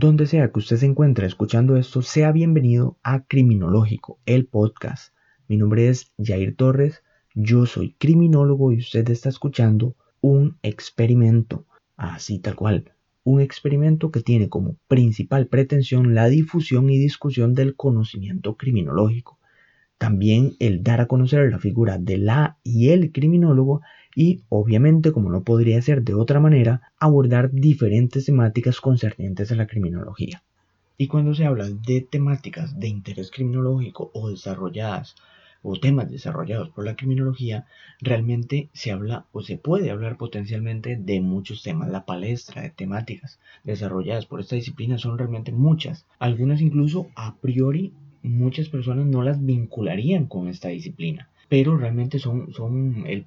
Donde 0.00 0.28
sea 0.28 0.52
que 0.52 0.60
usted 0.60 0.76
se 0.76 0.86
encuentre 0.86 1.26
escuchando 1.26 1.76
esto, 1.76 2.02
sea 2.02 2.30
bienvenido 2.30 2.98
a 3.02 3.24
Criminológico, 3.24 4.20
el 4.26 4.46
podcast. 4.46 5.12
Mi 5.48 5.56
nombre 5.56 5.88
es 5.88 6.12
Jair 6.22 6.54
Torres, 6.54 7.02
yo 7.34 7.66
soy 7.66 7.96
criminólogo 7.98 8.70
y 8.70 8.78
usted 8.78 9.10
está 9.10 9.28
escuchando 9.28 9.96
un 10.20 10.56
experimento, 10.62 11.66
así 11.96 12.38
tal 12.38 12.54
cual, 12.54 12.92
un 13.24 13.40
experimento 13.40 14.12
que 14.12 14.20
tiene 14.20 14.48
como 14.48 14.76
principal 14.86 15.48
pretensión 15.48 16.14
la 16.14 16.28
difusión 16.28 16.90
y 16.90 16.98
discusión 16.98 17.54
del 17.54 17.74
conocimiento 17.74 18.56
criminológico 18.56 19.37
también 19.98 20.54
el 20.60 20.82
dar 20.82 21.00
a 21.00 21.06
conocer 21.06 21.50
la 21.50 21.58
figura 21.58 21.98
de 21.98 22.18
la 22.18 22.56
y 22.62 22.90
el 22.90 23.12
criminólogo 23.12 23.82
y 24.14 24.42
obviamente, 24.48 25.12
como 25.12 25.30
no 25.30 25.42
podría 25.42 25.80
ser 25.82 26.02
de 26.02 26.14
otra 26.14 26.40
manera, 26.40 26.92
abordar 26.98 27.50
diferentes 27.52 28.24
temáticas 28.24 28.80
concernientes 28.80 29.52
a 29.52 29.56
la 29.56 29.66
criminología. 29.66 30.42
Y 30.96 31.06
cuando 31.06 31.34
se 31.34 31.44
habla 31.44 31.68
de 31.68 32.00
temáticas 32.00 32.80
de 32.80 32.88
interés 32.88 33.30
criminológico 33.30 34.10
o 34.14 34.30
desarrolladas 34.30 35.14
o 35.62 35.78
temas 35.78 36.10
desarrollados 36.10 36.70
por 36.70 36.84
la 36.84 36.96
criminología, 36.96 37.66
realmente 38.00 38.68
se 38.72 38.92
habla 38.92 39.26
o 39.32 39.42
se 39.42 39.58
puede 39.58 39.90
hablar 39.90 40.16
potencialmente 40.16 40.96
de 40.96 41.20
muchos 41.20 41.62
temas. 41.62 41.88
La 41.88 42.04
palestra 42.04 42.62
de 42.62 42.70
temáticas 42.70 43.38
desarrolladas 43.64 44.26
por 44.26 44.40
esta 44.40 44.56
disciplina 44.56 44.98
son 44.98 45.18
realmente 45.18 45.52
muchas, 45.52 46.06
algunas 46.18 46.60
incluso 46.60 47.08
a 47.16 47.36
priori 47.36 47.92
muchas 48.22 48.68
personas 48.68 49.06
no 49.06 49.22
las 49.22 49.44
vincularían 49.44 50.26
con 50.26 50.48
esta 50.48 50.68
disciplina, 50.68 51.28
pero 51.48 51.76
realmente 51.76 52.18
son, 52.18 52.52
son 52.52 53.04
el, 53.06 53.24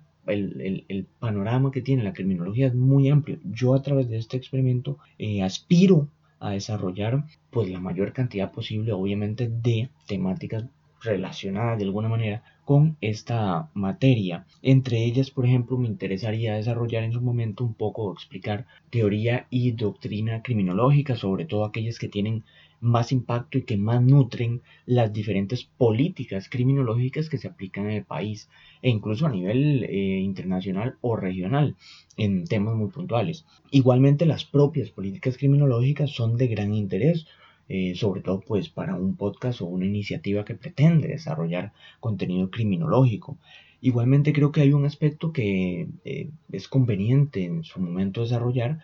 panorama 1.20 1.72
que 1.72 1.82
tiene 1.82 2.04
la 2.04 2.14
criminología 2.14 2.68
es 2.68 2.76
muy 2.76 3.10
amplio. 3.10 3.40
Yo 3.44 3.74
a 3.74 3.82
través 3.82 4.10
de 4.10 4.18
este 4.18 4.38
experimento 4.38 4.98
eh, 5.18 5.42
aspiro 5.42 6.08
a 6.40 6.52
desarrollar 6.52 7.26
pues 7.50 7.70
la 7.70 7.80
mayor 7.80 8.14
cantidad 8.14 8.52
posible 8.52 8.92
obviamente 8.92 9.48
de 9.48 9.90
temáticas 10.08 10.66
relacionadas 11.02 11.80
de 11.80 11.86
alguna 11.86 12.10
manera 12.10 12.44
con 12.66 12.96
esta 13.02 13.70
materia. 13.74 14.46
Entre 14.62 15.04
ellas, 15.04 15.32
por 15.32 15.46
ejemplo, 15.46 15.78
me 15.78 15.88
interesaría 15.88 16.56
desarrollar 16.56 17.04
en 17.04 17.14
su 17.14 17.22
momento 17.22 17.64
un 17.64 17.74
poco, 17.74 18.14
explicar 18.14 18.66
teoría 18.90 19.48
y 19.50 19.72
doctrina 19.72 20.42
criminológica, 20.42 21.16
sobre 21.16 21.46
todo 21.46 21.66
aquellas 21.66 22.00
que 22.00 22.08
tienen 22.08 22.44
más 22.82 23.12
impacto 23.12 23.58
y 23.58 23.64
que 23.64 23.78
más 23.78 24.02
nutren 24.02 24.62
las 24.86 25.14
diferentes 25.14 25.64
políticas 25.64 26.50
criminológicas 26.50 27.30
que 27.30 27.38
se 27.38 27.48
aplican 27.48 27.86
en 27.86 27.98
el 27.98 28.06
país 28.06 28.50
e 28.82 28.90
incluso 28.90 29.26
a 29.26 29.32
nivel 29.32 29.84
eh, 29.84 30.20
internacional 30.20 30.98
o 31.02 31.16
regional 31.16 31.76
en 32.18 32.46
temas 32.46 32.76
muy 32.76 32.90
puntuales. 32.90 33.46
Igualmente 33.70 34.26
las 34.26 34.44
propias 34.44 34.90
políticas 34.90 35.38
criminológicas 35.38 36.12
son 36.12 36.36
de 36.38 36.48
gran 36.48 36.74
interés 36.74 37.28
eh, 37.74 37.96
sobre 37.96 38.20
todo 38.20 38.42
pues 38.42 38.68
para 38.68 38.96
un 38.96 39.16
podcast 39.16 39.62
o 39.62 39.66
una 39.66 39.86
iniciativa 39.86 40.44
que 40.44 40.56
pretende 40.56 41.08
desarrollar 41.08 41.72
contenido 42.02 42.52
criminológico. 42.52 43.38
Igualmente 43.80 44.34
creo 44.34 44.52
que 44.52 44.60
hay 44.60 44.74
un 44.74 44.84
aspecto 44.86 45.32
que 45.32 45.88
eh, 46.04 46.30
es 46.52 46.68
conveniente 46.68 47.46
en 47.46 47.64
su 47.64 47.80
momento 47.80 48.24
desarrollar 48.24 48.80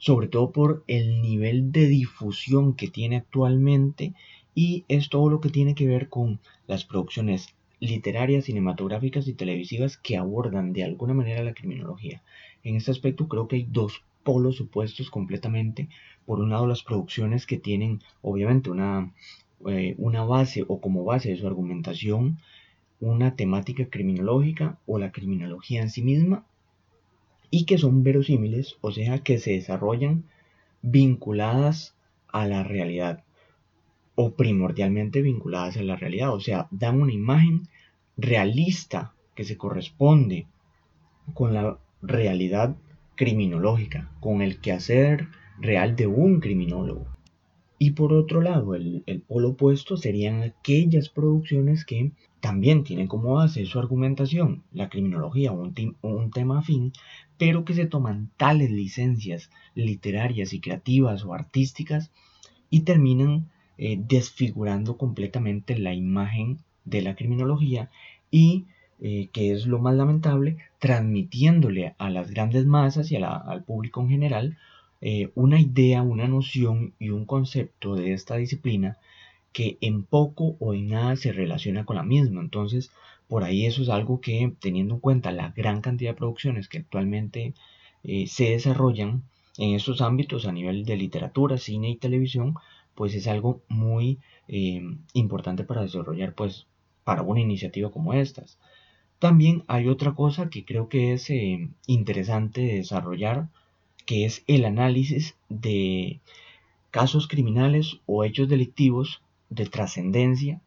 sobre 0.00 0.28
todo 0.28 0.50
por 0.50 0.82
el 0.86 1.20
nivel 1.20 1.72
de 1.72 1.86
difusión 1.86 2.74
que 2.74 2.88
tiene 2.88 3.16
actualmente 3.16 4.14
y 4.54 4.84
es 4.88 5.10
todo 5.10 5.28
lo 5.28 5.40
que 5.40 5.50
tiene 5.50 5.74
que 5.74 5.86
ver 5.86 6.08
con 6.08 6.40
las 6.66 6.84
producciones 6.84 7.54
literarias, 7.80 8.46
cinematográficas 8.46 9.28
y 9.28 9.34
televisivas 9.34 9.98
que 9.98 10.16
abordan 10.16 10.72
de 10.72 10.84
alguna 10.84 11.12
manera 11.12 11.44
la 11.44 11.52
criminología. 11.52 12.22
En 12.64 12.76
este 12.76 12.90
aspecto 12.90 13.28
creo 13.28 13.46
que 13.46 13.56
hay 13.56 13.66
dos 13.70 14.02
polos 14.24 14.60
opuestos 14.62 15.10
completamente. 15.10 15.88
Por 16.24 16.40
un 16.40 16.50
lado 16.50 16.66
las 16.66 16.82
producciones 16.82 17.44
que 17.44 17.58
tienen 17.58 18.00
obviamente 18.22 18.70
una, 18.70 19.12
eh, 19.66 19.94
una 19.98 20.24
base 20.24 20.64
o 20.66 20.80
como 20.80 21.04
base 21.04 21.28
de 21.28 21.36
su 21.36 21.46
argumentación 21.46 22.38
una 23.00 23.34
temática 23.34 23.86
criminológica 23.86 24.78
o 24.86 24.98
la 24.98 25.10
criminología 25.10 25.80
en 25.80 25.90
sí 25.90 26.02
misma 26.02 26.44
y 27.50 27.64
que 27.64 27.78
son 27.78 28.02
verosímiles, 28.02 28.76
o 28.80 28.92
sea, 28.92 29.18
que 29.20 29.38
se 29.38 29.52
desarrollan 29.52 30.24
vinculadas 30.82 31.94
a 32.28 32.46
la 32.46 32.62
realidad 32.62 33.24
o 34.14 34.34
primordialmente 34.34 35.22
vinculadas 35.22 35.76
a 35.76 35.82
la 35.82 35.96
realidad, 35.96 36.34
o 36.34 36.40
sea, 36.40 36.68
dan 36.70 37.00
una 37.00 37.12
imagen 37.12 37.62
realista 38.16 39.14
que 39.34 39.44
se 39.44 39.56
corresponde 39.56 40.46
con 41.32 41.54
la 41.54 41.78
realidad 42.02 42.76
criminológica, 43.14 44.10
con 44.20 44.42
el 44.42 44.60
quehacer 44.60 45.28
real 45.58 45.96
de 45.96 46.06
un 46.06 46.40
criminólogo. 46.40 47.06
Y 47.78 47.92
por 47.92 48.12
otro 48.12 48.42
lado, 48.42 48.74
el, 48.74 49.02
polo 49.26 49.50
opuesto 49.50 49.96
serían 49.96 50.42
aquellas 50.42 51.08
producciones 51.08 51.86
que 51.86 52.12
también 52.40 52.84
tienen 52.84 53.06
como 53.08 53.34
base 53.34 53.64
su 53.64 53.78
argumentación 53.78 54.64
la 54.72 54.90
criminología 54.90 55.52
o 55.52 55.62
un, 56.02 56.30
tema 56.30 56.58
afín, 56.58 56.92
pero 57.40 57.64
que 57.64 57.72
se 57.72 57.86
toman 57.86 58.28
tales 58.36 58.70
licencias 58.70 59.48
literarias 59.74 60.52
y 60.52 60.60
creativas 60.60 61.24
o 61.24 61.32
artísticas 61.32 62.10
y 62.68 62.80
terminan 62.80 63.48
eh, 63.78 63.98
desfigurando 63.98 64.98
completamente 64.98 65.78
la 65.78 65.94
imagen 65.94 66.58
de 66.84 67.00
la 67.00 67.16
criminología 67.16 67.88
y 68.30 68.66
eh, 69.00 69.28
que 69.32 69.52
es 69.52 69.64
lo 69.64 69.78
más 69.78 69.94
lamentable, 69.94 70.58
transmitiéndole 70.78 71.94
a 71.96 72.10
las 72.10 72.30
grandes 72.30 72.66
masas 72.66 73.10
y 73.10 73.16
al 73.16 73.64
público 73.64 74.02
en 74.02 74.10
general 74.10 74.58
eh, 75.00 75.30
una 75.34 75.58
idea, 75.58 76.02
una 76.02 76.28
noción 76.28 76.92
y 76.98 77.08
un 77.08 77.24
concepto 77.24 77.94
de 77.94 78.12
esta 78.12 78.36
disciplina 78.36 78.98
que 79.54 79.78
en 79.80 80.02
poco 80.02 80.56
o 80.58 80.74
en 80.74 80.90
nada 80.90 81.16
se 81.16 81.32
relaciona 81.32 81.86
con 81.86 81.96
la 81.96 82.02
misma. 82.02 82.42
Entonces, 82.42 82.90
por 83.30 83.44
ahí 83.44 83.64
eso 83.64 83.82
es 83.82 83.88
algo 83.88 84.20
que, 84.20 84.52
teniendo 84.60 84.94
en 84.94 85.00
cuenta 85.00 85.30
la 85.30 85.52
gran 85.52 85.80
cantidad 85.80 86.10
de 86.10 86.16
producciones 86.16 86.68
que 86.68 86.78
actualmente 86.78 87.54
eh, 88.02 88.26
se 88.26 88.50
desarrollan 88.50 89.22
en 89.56 89.74
estos 89.76 90.00
ámbitos 90.00 90.46
a 90.46 90.52
nivel 90.52 90.84
de 90.84 90.96
literatura, 90.96 91.56
cine 91.56 91.90
y 91.90 91.96
televisión, 91.96 92.56
pues 92.96 93.14
es 93.14 93.28
algo 93.28 93.62
muy 93.68 94.18
eh, 94.48 94.82
importante 95.14 95.62
para 95.62 95.82
desarrollar, 95.82 96.34
pues, 96.34 96.66
para 97.04 97.22
una 97.22 97.40
iniciativa 97.40 97.92
como 97.92 98.14
estas. 98.14 98.58
También 99.20 99.62
hay 99.68 99.86
otra 99.86 100.12
cosa 100.14 100.50
que 100.50 100.64
creo 100.64 100.88
que 100.88 101.12
es 101.12 101.30
interesante 101.86 102.62
desarrollar 102.62 103.48
que 104.06 104.24
es 104.24 104.42
el 104.48 104.64
análisis 104.64 105.36
de 105.48 106.18
casos 106.90 107.28
criminales 107.28 108.00
o 108.06 108.24
hechos 108.24 108.48
delictivos 108.48 109.22
de 109.50 109.66
trascendencia, 109.66 110.60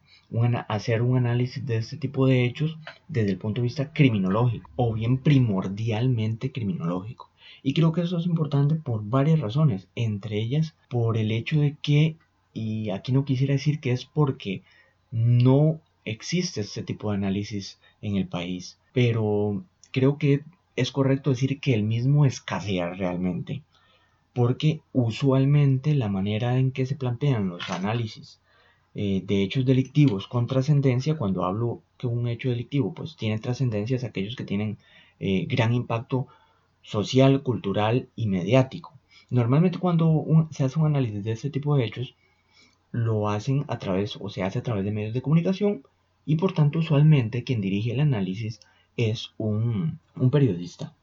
hacer 0.68 1.02
un 1.02 1.16
análisis 1.16 1.64
de 1.64 1.76
este 1.76 1.96
tipo 1.96 2.26
de 2.26 2.44
hechos 2.44 2.78
desde 3.08 3.30
el 3.30 3.38
punto 3.38 3.60
de 3.60 3.66
vista 3.66 3.92
criminológico 3.92 4.70
o 4.76 4.92
bien 4.92 5.18
primordialmente 5.18 6.50
criminológico. 6.50 7.30
Y 7.62 7.72
creo 7.72 7.92
que 7.92 8.02
eso 8.02 8.18
es 8.18 8.26
importante 8.26 8.74
por 8.74 9.04
varias 9.04 9.40
razones, 9.40 9.88
entre 9.94 10.38
ellas 10.38 10.74
por 10.90 11.16
el 11.16 11.30
hecho 11.30 11.60
de 11.60 11.76
que, 11.80 12.16
y 12.52 12.90
aquí 12.90 13.12
no 13.12 13.24
quisiera 13.24 13.52
decir 13.52 13.80
que 13.80 13.92
es 13.92 14.04
porque 14.04 14.62
no 15.10 15.80
existe 16.04 16.60
este 16.60 16.82
tipo 16.82 17.10
de 17.10 17.16
análisis 17.16 17.78
en 18.02 18.16
el 18.16 18.26
país, 18.26 18.78
pero 18.92 19.64
creo 19.92 20.18
que 20.18 20.42
es 20.76 20.90
correcto 20.90 21.30
decir 21.30 21.60
que 21.60 21.74
el 21.74 21.84
mismo 21.84 22.26
escasea 22.26 22.90
realmente, 22.90 23.62
porque 24.32 24.80
usualmente 24.92 25.94
la 25.94 26.08
manera 26.08 26.58
en 26.58 26.72
que 26.72 26.86
se 26.86 26.96
plantean 26.96 27.48
los 27.48 27.70
análisis 27.70 28.40
eh, 28.94 29.22
de 29.26 29.42
hechos 29.42 29.64
delictivos 29.64 30.26
con 30.28 30.46
trascendencia, 30.46 31.16
cuando 31.16 31.44
hablo 31.44 31.82
que 31.98 32.06
un 32.06 32.28
hecho 32.28 32.50
delictivo 32.50 32.94
pues 32.94 33.16
tiene 33.16 33.38
trascendencia, 33.38 33.96
es 33.96 34.04
aquellos 34.04 34.36
que 34.36 34.44
tienen 34.44 34.78
eh, 35.20 35.46
gran 35.46 35.74
impacto 35.74 36.28
social, 36.82 37.42
cultural 37.42 38.08
y 38.14 38.26
mediático. 38.26 38.92
Normalmente 39.30 39.78
cuando 39.78 40.48
se 40.50 40.64
hace 40.64 40.78
un 40.78 40.86
análisis 40.86 41.24
de 41.24 41.32
este 41.32 41.50
tipo 41.50 41.76
de 41.76 41.84
hechos, 41.84 42.14
lo 42.92 43.28
hacen 43.28 43.64
a 43.66 43.78
través 43.78 44.16
o 44.20 44.28
se 44.28 44.44
hace 44.44 44.60
a 44.60 44.62
través 44.62 44.84
de 44.84 44.92
medios 44.92 45.14
de 45.14 45.22
comunicación 45.22 45.82
y 46.26 46.36
por 46.36 46.52
tanto 46.52 46.78
usualmente 46.78 47.42
quien 47.42 47.60
dirige 47.60 47.90
el 47.90 47.98
análisis 48.00 48.60
es 48.96 49.32
un, 49.36 49.98
periodista 50.30 50.94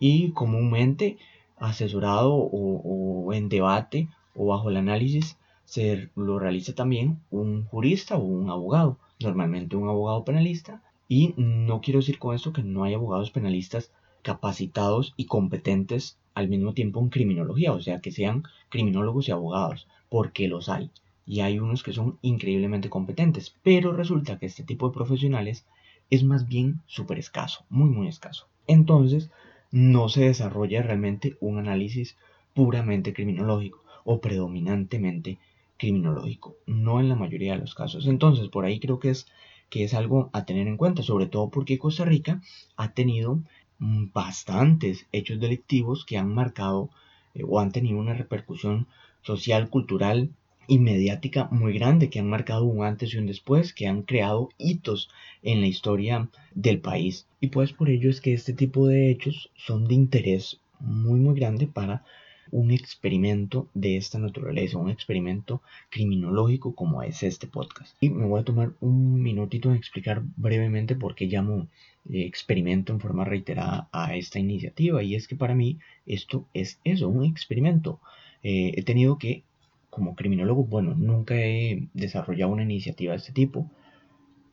y 0.00 0.30
comúnmente 0.30 1.18
asesorado 1.58 2.34
o, 2.34 3.32
en 3.34 3.50
debate 3.50 4.08
o 4.34 4.46
bajo 4.46 4.70
el 4.70 4.78
análisis 4.78 5.36
se 5.74 6.08
lo 6.14 6.38
realiza 6.38 6.72
también 6.72 7.18
un 7.32 7.64
jurista 7.64 8.14
o 8.16 8.22
un 8.22 8.48
abogado, 8.48 9.00
normalmente 9.18 9.74
un 9.74 9.88
abogado 9.88 10.24
penalista 10.24 10.84
y 11.08 11.34
no 11.36 11.80
quiero 11.80 11.98
decir 11.98 12.20
con 12.20 12.32
esto 12.32 12.52
que 12.52 12.62
no 12.62 12.84
hay 12.84 12.94
abogados 12.94 13.32
penalistas 13.32 13.90
capacitados 14.22 15.14
y 15.16 15.24
competentes 15.24 16.16
al 16.32 16.46
mismo 16.46 16.74
tiempo 16.74 17.00
en 17.00 17.08
criminología, 17.08 17.72
o 17.72 17.80
sea 17.80 18.00
que 18.00 18.12
sean 18.12 18.44
criminólogos 18.68 19.28
y 19.28 19.32
abogados, 19.32 19.88
porque 20.08 20.46
los 20.46 20.68
hay. 20.68 20.92
Y 21.26 21.40
hay 21.40 21.58
unos 21.58 21.82
que 21.82 21.92
son 21.92 22.18
increíblemente 22.22 22.88
competentes, 22.88 23.56
pero 23.64 23.92
resulta 23.92 24.38
que 24.38 24.46
este 24.46 24.62
tipo 24.62 24.86
de 24.86 24.94
profesionales 24.94 25.66
es 26.08 26.22
más 26.22 26.46
bien 26.46 26.82
súper 26.86 27.18
escaso, 27.18 27.64
muy 27.68 27.90
muy 27.90 28.06
escaso. 28.06 28.46
Entonces, 28.68 29.32
no 29.72 30.08
se 30.08 30.20
desarrolla 30.26 30.82
realmente 30.82 31.36
un 31.40 31.58
análisis 31.58 32.16
puramente 32.54 33.12
criminológico. 33.12 33.82
o 34.06 34.20
predominantemente 34.20 35.38
criminológico, 35.84 36.56
no 36.66 36.98
en 36.98 37.10
la 37.10 37.14
mayoría 37.14 37.52
de 37.52 37.58
los 37.58 37.74
casos. 37.74 38.06
Entonces, 38.06 38.48
por 38.48 38.64
ahí 38.64 38.80
creo 38.80 38.98
que 38.98 39.10
es, 39.10 39.26
que 39.68 39.84
es 39.84 39.92
algo 39.92 40.30
a 40.32 40.46
tener 40.46 40.66
en 40.66 40.78
cuenta, 40.78 41.02
sobre 41.02 41.26
todo 41.26 41.50
porque 41.50 41.78
Costa 41.78 42.06
Rica 42.06 42.40
ha 42.76 42.92
tenido 42.92 43.40
mm, 43.78 44.06
bastantes 44.14 45.06
hechos 45.12 45.38
delictivos 45.40 46.06
que 46.06 46.16
han 46.16 46.34
marcado 46.34 46.88
eh, 47.34 47.42
o 47.46 47.60
han 47.60 47.70
tenido 47.70 47.98
una 47.98 48.14
repercusión 48.14 48.86
social, 49.20 49.68
cultural 49.68 50.30
y 50.66 50.78
mediática 50.78 51.48
muy 51.50 51.74
grande, 51.74 52.08
que 52.08 52.20
han 52.20 52.30
marcado 52.30 52.64
un 52.64 52.82
antes 52.82 53.12
y 53.12 53.18
un 53.18 53.26
después, 53.26 53.74
que 53.74 53.86
han 53.86 54.02
creado 54.02 54.48
hitos 54.56 55.10
en 55.42 55.60
la 55.60 55.66
historia 55.66 56.30
del 56.54 56.80
país. 56.80 57.26
Y 57.40 57.48
pues 57.48 57.74
por 57.74 57.90
ello 57.90 58.08
es 58.08 58.22
que 58.22 58.32
este 58.32 58.54
tipo 58.54 58.86
de 58.86 59.10
hechos 59.10 59.50
son 59.54 59.86
de 59.86 59.94
interés 59.94 60.60
muy 60.80 61.20
muy 61.20 61.34
grande 61.34 61.66
para 61.66 62.04
un 62.50 62.70
experimento 62.70 63.68
de 63.74 63.96
esta 63.96 64.18
naturaleza, 64.18 64.78
un 64.78 64.90
experimento 64.90 65.62
criminológico 65.90 66.74
como 66.74 67.02
es 67.02 67.22
este 67.22 67.46
podcast. 67.46 67.96
Y 68.00 68.10
me 68.10 68.26
voy 68.26 68.40
a 68.40 68.44
tomar 68.44 68.72
un 68.80 69.22
minutito 69.22 69.70
en 69.70 69.76
explicar 69.76 70.22
brevemente 70.36 70.96
por 70.96 71.14
qué 71.14 71.26
llamo 71.26 71.68
eh, 72.10 72.22
experimento 72.24 72.92
en 72.92 73.00
forma 73.00 73.24
reiterada 73.24 73.88
a 73.92 74.16
esta 74.16 74.38
iniciativa. 74.38 75.02
Y 75.02 75.14
es 75.14 75.28
que 75.28 75.36
para 75.36 75.54
mí 75.54 75.78
esto 76.06 76.46
es 76.54 76.78
eso, 76.84 77.08
un 77.08 77.24
experimento. 77.24 78.00
Eh, 78.42 78.72
he 78.76 78.82
tenido 78.82 79.18
que, 79.18 79.42
como 79.90 80.14
criminólogo, 80.14 80.64
bueno, 80.64 80.94
nunca 80.94 81.34
he 81.36 81.88
desarrollado 81.94 82.52
una 82.52 82.62
iniciativa 82.62 83.12
de 83.12 83.18
este 83.18 83.32
tipo 83.32 83.70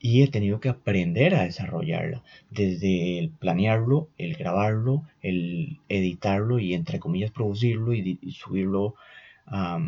y 0.04 0.22
he 0.22 0.28
tenido 0.28 0.58
que 0.58 0.68
aprender 0.68 1.36
a 1.36 1.44
desarrollarla, 1.44 2.24
desde 2.50 3.20
el 3.20 3.30
planearlo, 3.30 4.08
el 4.18 4.34
grabarlo, 4.34 5.04
el 5.22 5.78
editarlo 5.88 6.58
y 6.58 6.74
entre 6.74 6.98
comillas 6.98 7.30
producirlo 7.30 7.94
y, 7.94 8.18
subirlo 8.32 8.96
a 9.46 9.78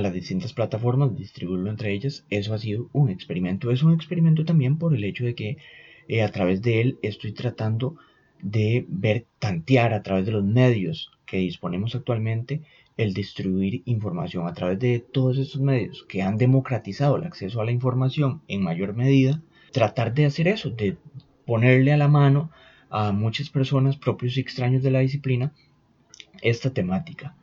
las 0.00 0.12
distintas 0.14 0.54
plataformas, 0.54 1.14
distribuirlo 1.14 1.68
entre 1.68 1.92
ellas, 1.92 2.24
eso 2.30 2.54
ha 2.54 2.58
sido 2.58 2.88
un 2.94 3.10
experimento. 3.10 3.70
Es 3.70 3.82
un 3.82 3.92
experimento 3.92 4.46
también 4.46 4.78
por 4.78 4.94
el 4.94 5.04
hecho 5.04 5.24
de 5.24 5.34
que 5.34 5.58
eh, 6.08 6.22
a 6.22 6.30
través 6.30 6.62
de 6.62 6.80
él 6.80 6.98
estoy 7.02 7.32
tratando 7.32 7.96
de 8.40 8.86
ver, 8.88 9.26
tantear 9.38 9.92
a 9.92 10.02
través 10.02 10.24
de 10.24 10.32
los 10.32 10.44
medios 10.44 11.10
que 11.26 11.36
disponemos 11.36 11.94
actualmente 11.94 12.62
el 12.96 13.12
distribuir 13.12 13.82
información 13.86 14.46
a 14.46 14.54
través 14.54 14.78
de 14.78 15.00
todos 15.00 15.38
estos 15.38 15.60
medios 15.60 16.04
que 16.08 16.22
han 16.22 16.38
democratizado 16.38 17.16
el 17.16 17.24
acceso 17.24 17.60
a 17.60 17.64
la 17.64 17.72
información 17.72 18.42
en 18.48 18.62
mayor 18.62 18.94
medida, 18.94 19.42
tratar 19.72 20.14
de 20.14 20.26
hacer 20.26 20.48
eso, 20.48 20.70
de 20.70 20.96
ponerle 21.44 21.92
a 21.92 21.96
la 21.96 22.08
mano 22.08 22.50
a 22.90 23.10
muchas 23.12 23.50
personas 23.50 23.96
propios 23.96 24.36
y 24.36 24.40
extraños 24.40 24.82
de 24.82 24.90
la 24.92 25.00
disciplina 25.00 25.52
esta 26.42 26.70
temática. 26.70 27.36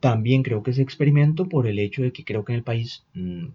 También 0.00 0.42
creo 0.42 0.62
que 0.62 0.70
es 0.70 0.78
experimento 0.78 1.48
por 1.48 1.66
el 1.66 1.78
hecho 1.78 2.02
de 2.02 2.12
que 2.12 2.24
creo 2.24 2.44
que 2.44 2.52
en 2.52 2.58
el 2.58 2.64
país 2.64 3.04
mm, 3.14 3.46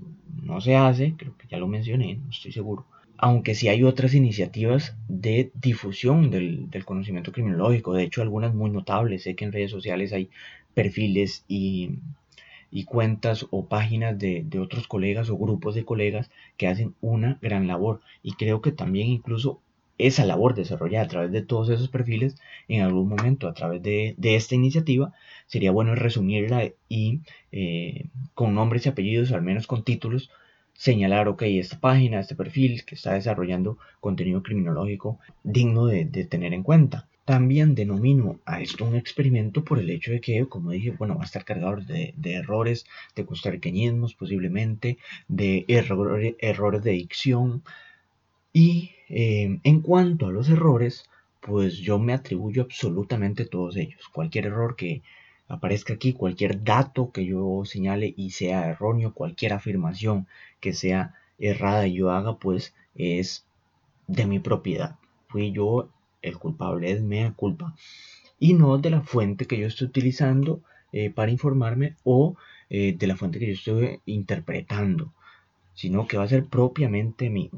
no 0.44 0.62
se 0.62 0.76
hace, 0.76 1.16
creo 1.18 1.36
que 1.38 1.48
ya 1.48 1.58
lo 1.58 1.68
mencioné, 1.68 2.16
no 2.16 2.30
estoy 2.30 2.52
seguro, 2.52 2.86
aunque 3.22 3.54
sí 3.54 3.68
hay 3.68 3.84
otras 3.84 4.14
iniciativas 4.14 4.96
de 5.10 5.52
difusión 5.54 6.32
del, 6.32 6.70
conocimiento 6.86 7.34
criminológico, 7.34 7.94
de 7.94 8.04
hecho 8.04 8.22
algunas 8.22 8.54
muy 8.54 8.70
notables, 8.70 9.24
sé 9.24 9.36
que 9.36 9.44
en 9.44 9.52
redes 9.52 9.72
sociales 9.72 10.14
hay 10.14 10.30
perfiles 10.74 11.44
y, 11.50 11.98
cuentas 12.86 13.46
o 13.52 13.68
páginas 13.68 14.18
de, 14.18 14.48
otros 14.62 14.88
colegas 14.88 15.30
o 15.30 15.38
grupos 15.38 15.76
de 15.76 15.84
colegas 15.84 16.32
que 16.56 16.68
hacen 16.68 16.96
una 17.02 17.38
gran 17.42 17.68
labor. 17.68 18.00
Y 18.24 18.34
creo 18.34 18.62
que 18.62 18.72
también 18.72 19.10
incluso 19.10 19.60
esa 19.98 20.26
labor 20.26 20.56
desarrollada 20.56 21.04
a 21.04 21.10
través 21.10 21.32
de 21.34 21.42
todos 21.42 21.70
esos 21.70 21.90
perfiles 21.90 22.38
en 22.70 22.84
algún 22.84 23.10
momento 23.10 23.50
a 23.50 23.54
través 23.54 23.84
de, 23.84 24.16
esta 24.22 24.56
iniciativa 24.56 25.12
sería 25.46 25.72
bueno 25.72 25.94
resumirla 25.94 26.72
y 26.88 27.20
eh, 27.52 28.06
con 28.34 28.56
nombres 28.56 28.86
y 28.86 28.90
apellidos 28.90 29.34
al 29.34 29.42
menos 29.42 29.68
con 29.68 29.84
títulos 29.84 30.30
señalar, 30.80 31.28
ok, 31.28 31.42
esta 31.44 31.78
página, 31.78 32.22
este 32.22 32.36
perfil 32.36 32.86
que 32.86 32.96
está 32.96 33.14
desarrollando 33.14 33.78
contenido 34.00 34.42
criminológico 34.42 35.20
digno 35.44 35.86
de, 35.88 36.06
tener 36.06 36.54
en 36.54 36.64
cuenta. 36.64 37.06
También 37.26 37.76
denomino 37.76 38.40
a 38.46 38.62
esto 38.62 38.86
un 38.86 38.96
experimento 38.96 39.66
por 39.66 39.78
el 39.78 39.90
hecho 39.90 40.12
de 40.12 40.22
que, 40.22 40.46
como 40.48 40.72
dije, 40.72 40.92
bueno, 40.92 41.16
va 41.16 41.24
a 41.24 41.26
estar 41.26 41.44
cargado 41.44 41.76
de, 41.82 42.14
errores, 42.24 42.86
de 43.14 43.26
costarriqueñismos 43.26 44.16
posiblemente, 44.16 44.98
de 45.28 45.66
errores 45.68 46.84
de 46.84 46.92
dicción. 46.92 47.62
Y 48.54 48.92
eh, 49.10 49.60
en 49.62 49.82
cuanto 49.82 50.28
a 50.28 50.32
los 50.32 50.50
errores, 50.50 51.10
pues 51.42 51.78
yo 51.80 52.00
me 52.00 52.14
atribuyo 52.14 52.64
absolutamente 52.64 53.46
todos 53.46 53.76
ellos. 53.76 54.08
Cualquier 54.14 54.46
error 54.46 54.78
que 54.78 55.02
aparezca 55.50 55.94
aquí, 55.96 56.14
cualquier 56.14 56.64
dato 56.64 57.12
que 57.12 57.26
yo 57.26 57.64
señale 57.66 58.14
y 58.16 58.30
sea 58.30 58.70
erróneo, 58.70 59.14
cualquier 59.14 59.54
afirmación 59.54 60.28
que 60.60 60.74
sea 60.74 61.16
errada 61.38 61.88
y 61.88 61.94
yo 61.94 62.12
haga, 62.12 62.38
pues 62.38 62.74
es 62.96 63.46
de 64.08 64.26
mi 64.26 64.40
propiedad. 64.40 64.96
Fui 65.28 65.52
yo 65.52 65.90
el 66.22 66.38
culpable, 66.38 66.92
es 66.92 67.02
mea 67.02 67.32
culpa. 67.34 67.76
Y 68.40 68.54
no 68.54 68.78
de 68.78 68.90
la 68.90 69.02
fuente 69.02 69.46
que 69.46 69.58
yo 69.58 69.68
estoy 69.68 69.88
utilizando 69.88 70.62
eh, 70.92 71.10
para 71.10 71.32
informarme 71.32 71.96
o 72.04 72.36
eh, 72.70 72.96
de 72.98 73.08
la 73.08 73.16
fuente 73.16 73.40
que 73.40 73.48
yo 73.48 73.54
estoy 73.54 74.02
interpretando, 74.06 75.14
sino 75.74 76.08
que 76.08 76.18
va 76.18 76.24
a 76.24 76.30
ser 76.30 76.46
propiamente 76.46 77.30
mío. 77.30 77.52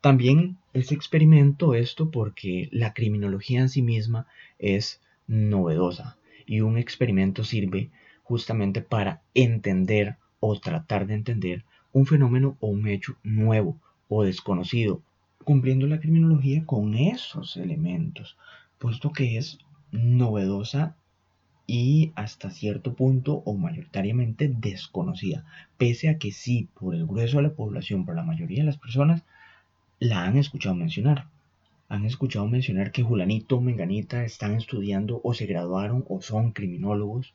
También 0.00 0.58
es 0.74 0.92
experimento 0.92 1.74
esto 1.74 2.10
porque 2.10 2.68
la 2.72 2.92
criminología 2.92 3.60
en 3.60 3.70
sí 3.70 3.80
misma 3.80 4.26
es 4.58 5.00
novedosa 5.26 6.18
y 6.46 6.60
un 6.60 6.76
experimento 6.76 7.42
sirve 7.42 7.90
justamente 8.22 8.82
para 8.82 9.22
entender 9.32 10.16
o 10.40 10.60
tratar 10.60 11.06
de 11.06 11.14
entender 11.14 11.64
un 11.94 12.06
fenómeno 12.06 12.56
o 12.60 12.66
un 12.66 12.88
hecho 12.88 13.16
nuevo 13.22 13.78
o 14.08 14.24
desconocido, 14.24 15.00
cumpliendo 15.44 15.86
la 15.86 16.00
criminología 16.00 16.66
con 16.66 16.94
esos 16.94 17.56
elementos, 17.56 18.36
puesto 18.78 19.12
que 19.12 19.38
es 19.38 19.58
novedosa 19.92 20.96
y 21.68 22.12
hasta 22.16 22.50
cierto 22.50 22.94
punto 22.94 23.42
o 23.46 23.54
mayoritariamente 23.54 24.48
desconocida, 24.48 25.46
pese 25.78 26.08
a 26.08 26.18
que 26.18 26.32
sí, 26.32 26.68
por 26.74 26.96
el 26.96 27.06
grueso 27.06 27.36
de 27.36 27.44
la 27.44 27.54
población, 27.54 28.04
por 28.04 28.16
la 28.16 28.24
mayoría 28.24 28.58
de 28.58 28.66
las 28.66 28.76
personas, 28.76 29.22
la 30.00 30.24
han 30.24 30.36
escuchado 30.36 30.74
mencionar. 30.74 31.28
Han 31.88 32.06
escuchado 32.06 32.48
mencionar 32.48 32.90
que 32.90 33.04
Julanito 33.04 33.60
Menganita 33.60 34.24
están 34.24 34.54
estudiando 34.54 35.20
o 35.22 35.32
se 35.32 35.46
graduaron 35.46 36.04
o 36.08 36.20
son 36.20 36.50
criminólogos, 36.50 37.34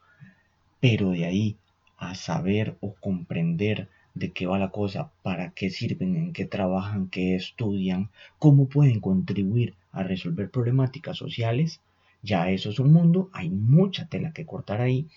pero 0.82 1.12
de 1.12 1.26
ahí 1.26 1.56
a 1.98 2.14
saber 2.14 2.76
o 2.82 2.94
comprender 2.96 3.88
de 4.20 4.32
qué 4.32 4.46
va 4.46 4.60
la 4.60 4.70
cosa, 4.70 5.12
para 5.24 5.52
qué 5.52 5.70
sirven, 5.70 6.16
en 6.16 6.34
qué 6.34 6.46
trabajan, 6.46 7.10
qué 7.10 7.36
estudian, 7.36 8.10
cómo 8.38 8.68
pueden 8.68 9.00
contribuir 9.00 9.76
a 9.92 10.04
resolver 10.04 10.52
problemáticas 10.52 11.18
sociales, 11.18 11.82
ya 12.22 12.50
eso 12.52 12.70
es 12.70 12.80
un 12.80 12.92
mundo, 12.92 13.30
hay 13.32 13.50
mucha 13.50 14.08
tela 14.08 14.34
que 14.34 14.46
cortar 14.46 14.82
ahí 14.82 15.08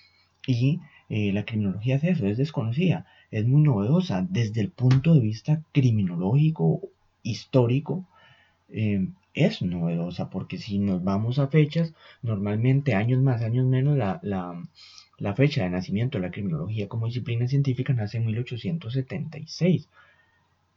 y 0.47 0.81
eh, 1.09 1.33
la 1.33 1.45
criminología 1.45 1.97
es 1.97 2.05
eso, 2.05 2.27
es 2.27 2.39
desconocida, 2.39 3.07
es 3.33 3.45
muy 3.45 3.63
novedosa 3.63 4.25
desde 4.31 4.61
el 4.61 4.71
punto 4.71 5.15
de 5.15 5.21
vista 5.21 5.63
criminológico, 5.73 6.81
histórico, 7.25 8.07
eh, 8.69 9.09
es 9.35 9.63
novedosa, 9.63 10.31
porque 10.31 10.59
si 10.59 10.79
nos 10.79 11.03
vamos 11.03 11.39
a 11.39 11.49
fechas, 11.49 11.93
normalmente 12.23 12.95
años 12.95 13.21
más, 13.21 13.43
años 13.43 13.67
menos, 13.67 13.97
la, 13.97 14.21
la, 14.23 14.63
fecha 15.35 15.63
de 15.63 15.71
nacimiento 15.71 16.19
de 16.19 16.23
la 16.23 16.31
criminología 16.33 16.89
como 16.89 17.07
disciplina 17.07 17.47
científica 17.47 17.93
nace 17.93 18.19
en 18.19 18.27
1876. 18.27 19.89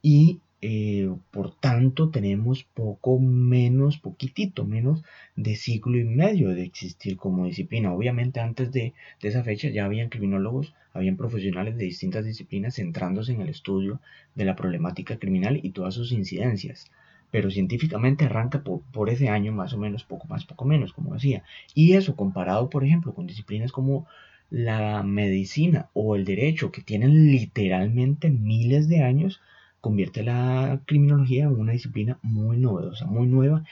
Y 0.02 0.40
eh, 0.62 1.10
por 1.32 1.56
tanto 1.56 2.10
tenemos 2.10 2.64
poco 2.64 3.20
menos, 3.20 3.98
poquitito 3.98 4.66
menos 4.66 5.04
de 5.36 5.56
siglo 5.56 5.98
y 5.98 6.04
medio 6.06 6.50
de 6.50 6.64
existir 6.64 7.18
como 7.18 7.46
disciplina. 7.46 7.94
Obviamente 7.94 8.40
antes 8.40 8.72
de, 8.72 8.94
de 9.22 9.28
esa 9.28 9.44
fecha 9.44 9.70
ya 9.70 9.86
habían 9.86 10.10
criminólogos, 10.10 10.74
habían 10.94 11.18
profesionales 11.18 11.75
de 11.78 11.86
distintas 11.86 12.24
disciplinas 12.25 12.75
centrándose 12.75 13.34
en 13.34 13.42
el 13.42 13.50
estudio 13.50 14.00
de 14.36 14.46
la 14.46 14.56
problemática 14.56 15.18
criminal 15.18 15.60
y 15.62 15.72
todas 15.72 15.96
sus 15.96 16.12
incidencias 16.12 16.90
pero 17.36 17.52
científicamente 17.52 18.24
arranca 18.24 18.64
por, 18.64 19.10
ese 19.10 19.28
año 19.28 19.52
más 19.52 19.74
o 19.74 19.78
menos, 19.78 20.06
poco 20.06 20.25
más, 20.28 20.46
poco 20.46 20.64
menos, 20.64 20.94
como 20.94 21.14
decía. 21.14 21.44
Y 21.74 21.94
eso 21.94 22.16
comparado, 22.16 22.70
por 22.70 22.86
ejemplo, 22.86 23.14
con 23.14 23.28
disciplinas 23.28 23.74
como 23.74 24.08
la 24.50 25.04
medicina 25.04 25.90
o 25.94 26.16
el 26.16 26.25
derecho, 26.25 26.72
que 26.72 26.82
tienen 26.82 27.32
literalmente 27.32 28.30
miles 28.30 28.88
de 28.88 29.04
años, 29.04 29.42
convierte 29.82 30.24
la 30.24 30.82
criminología 30.86 31.46
en 31.46 31.60
una 31.60 31.74
disciplina 31.74 32.20
muy 32.22 32.58
novedosa, 32.58 33.06
muy 33.06 33.28
nueva, 33.28 33.64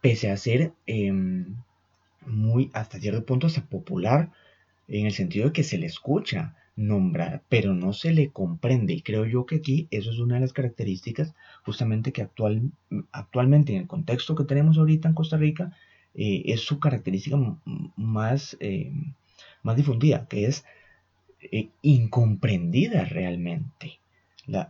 pese 0.00 0.30
a 0.30 0.36
ser 0.36 0.72
em, 0.86 1.56
muy, 2.26 2.70
hasta 2.74 2.98
cierto 3.00 3.24
punto, 3.24 3.46
hasta 3.46 3.64
popular, 3.64 4.30
en 4.88 5.06
el 5.06 5.12
sentido 5.12 5.46
de 5.46 5.52
que 5.52 5.62
se 5.62 5.78
le 5.78 5.86
escucha 5.86 6.56
nombrar, 6.76 7.42
pero 7.48 7.74
no 7.74 7.92
se 7.92 8.12
le 8.12 8.30
comprende. 8.30 8.94
Y 8.94 9.02
creo 9.02 9.26
yo 9.26 9.46
que 9.46 9.56
aquí 9.56 9.88
eso 9.90 10.10
es 10.10 10.18
una 10.18 10.36
de 10.36 10.40
las 10.40 10.52
características 10.52 11.34
justamente 11.64 12.12
que 12.12 12.22
actual, 12.22 12.70
actualmente 13.12 13.74
en 13.74 13.82
el 13.82 13.86
contexto 13.86 14.34
que 14.34 14.44
tenemos 14.44 14.78
ahorita 14.78 15.08
en 15.08 15.14
Costa 15.14 15.36
Rica 15.36 15.72
eh, 16.14 16.42
es 16.46 16.60
su 16.60 16.78
característica 16.78 17.36
más, 17.96 18.56
eh, 18.60 18.92
más 19.62 19.76
difundida, 19.76 20.26
que 20.28 20.46
es 20.46 20.64
eh, 21.40 21.68
incomprendida 21.82 23.04
realmente 23.04 24.00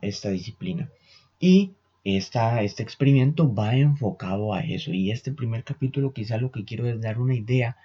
esta 0.00 0.30
disciplina. 0.30 0.90
Y 1.40 1.72
esta, 2.04 2.62
este 2.62 2.82
experimento 2.82 3.52
va 3.52 3.76
enfocado 3.76 4.54
a 4.54 4.60
eso. 4.60 4.92
Y 4.92 5.10
este 5.10 5.32
primer 5.32 5.64
capítulo 5.64 6.12
quizá 6.12 6.36
lo 6.38 6.50
que 6.50 6.64
quiero 6.64 6.86
es 6.86 7.00
dar 7.00 7.18
una 7.18 7.34
idea 7.34 7.76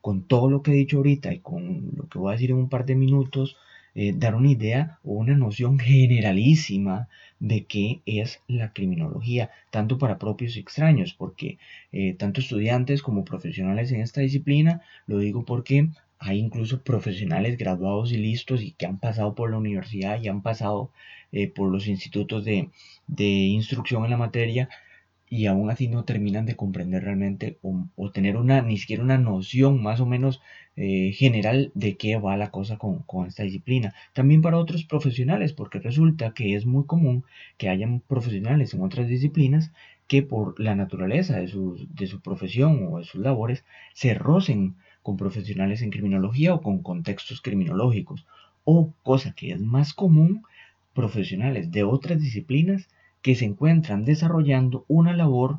con 0.00 0.22
todo 0.22 0.50
lo 0.50 0.62
que 0.62 0.72
he 0.72 0.74
dicho 0.74 0.98
ahorita 0.98 1.32
y 1.32 1.40
con 1.40 1.92
lo 1.96 2.08
que 2.08 2.18
voy 2.18 2.30
a 2.30 2.32
decir 2.32 2.50
en 2.50 2.56
un 2.56 2.68
par 2.68 2.86
de 2.86 2.94
minutos, 2.94 3.56
eh, 3.94 4.12
dar 4.16 4.34
una 4.34 4.50
idea 4.50 4.98
o 5.04 5.12
una 5.14 5.34
noción 5.34 5.78
generalísima 5.78 7.08
de 7.38 7.64
qué 7.66 8.00
es 8.06 8.40
la 8.46 8.72
criminología, 8.72 9.50
tanto 9.70 9.98
para 9.98 10.18
propios 10.18 10.56
y 10.56 10.60
extraños, 10.60 11.14
porque 11.14 11.58
eh, 11.92 12.14
tanto 12.14 12.40
estudiantes 12.40 13.02
como 13.02 13.24
profesionales 13.24 13.92
en 13.92 14.00
esta 14.00 14.20
disciplina, 14.20 14.82
lo 15.06 15.18
digo 15.18 15.44
porque 15.44 15.90
hay 16.20 16.38
incluso 16.38 16.82
profesionales 16.82 17.56
graduados 17.56 18.12
y 18.12 18.18
listos 18.18 18.62
y 18.62 18.72
que 18.72 18.86
han 18.86 18.98
pasado 18.98 19.34
por 19.34 19.50
la 19.50 19.58
universidad 19.58 20.20
y 20.22 20.28
han 20.28 20.42
pasado 20.42 20.92
eh, 21.32 21.48
por 21.48 21.72
los 21.72 21.88
institutos 21.88 22.44
de, 22.44 22.70
de, 23.06 23.24
instrucción 23.24 24.04
en 24.04 24.10
la 24.10 24.18
materia 24.18 24.68
y 25.30 25.46
aún 25.46 25.70
así 25.70 25.88
no 25.88 26.04
terminan 26.04 26.44
de 26.44 26.56
comprender 26.56 27.04
realmente 27.04 27.58
o, 27.62 28.10
tener 28.10 28.36
una, 28.36 28.60
ni 28.62 28.76
siquiera 28.76 29.02
una 29.02 29.16
noción 29.16 29.82
más 29.82 30.00
o 30.00 30.06
menos 30.06 30.42
eh, 30.76 31.12
general 31.12 31.72
de 31.74 31.96
qué 31.96 32.16
va 32.16 32.36
la 32.36 32.50
cosa 32.50 32.76
con, 32.78 32.98
con, 33.04 33.26
esta 33.26 33.44
disciplina. 33.44 33.94
También 34.12 34.42
para 34.42 34.58
otros 34.58 34.84
profesionales, 34.84 35.52
porque 35.52 35.78
resulta 35.78 36.34
que 36.34 36.54
es 36.54 36.66
muy 36.66 36.84
común 36.84 37.24
que 37.58 37.68
hayan 37.68 38.00
profesionales 38.00 38.74
en 38.74 38.82
otras 38.82 39.08
disciplinas 39.08 39.72
que 40.06 40.22
por 40.22 40.58
la 40.60 40.74
naturaleza 40.74 41.38
de 41.38 41.48
su, 41.48 41.86
de 41.94 42.08
su 42.08 42.20
profesión 42.20 42.88
o 42.90 42.98
de 42.98 43.04
sus 43.04 43.20
labores 43.20 43.64
se 43.94 44.12
rocen 44.14 44.74
con 45.02 45.16
profesionales 45.16 45.82
en 45.82 45.90
criminología 45.90 46.54
o 46.54 46.62
con 46.62 46.82
contextos 46.82 47.40
criminológicos. 47.40 48.26
O, 48.64 48.92
cosa 49.02 49.32
que 49.32 49.52
es 49.52 49.60
más 49.60 49.94
común, 49.94 50.42
profesionales 50.94 51.70
de 51.70 51.84
otras 51.84 52.20
disciplinas 52.20 52.88
que 53.22 53.34
se 53.34 53.44
encuentran 53.44 54.04
desarrollando 54.04 54.84
una 54.88 55.12
labor 55.12 55.58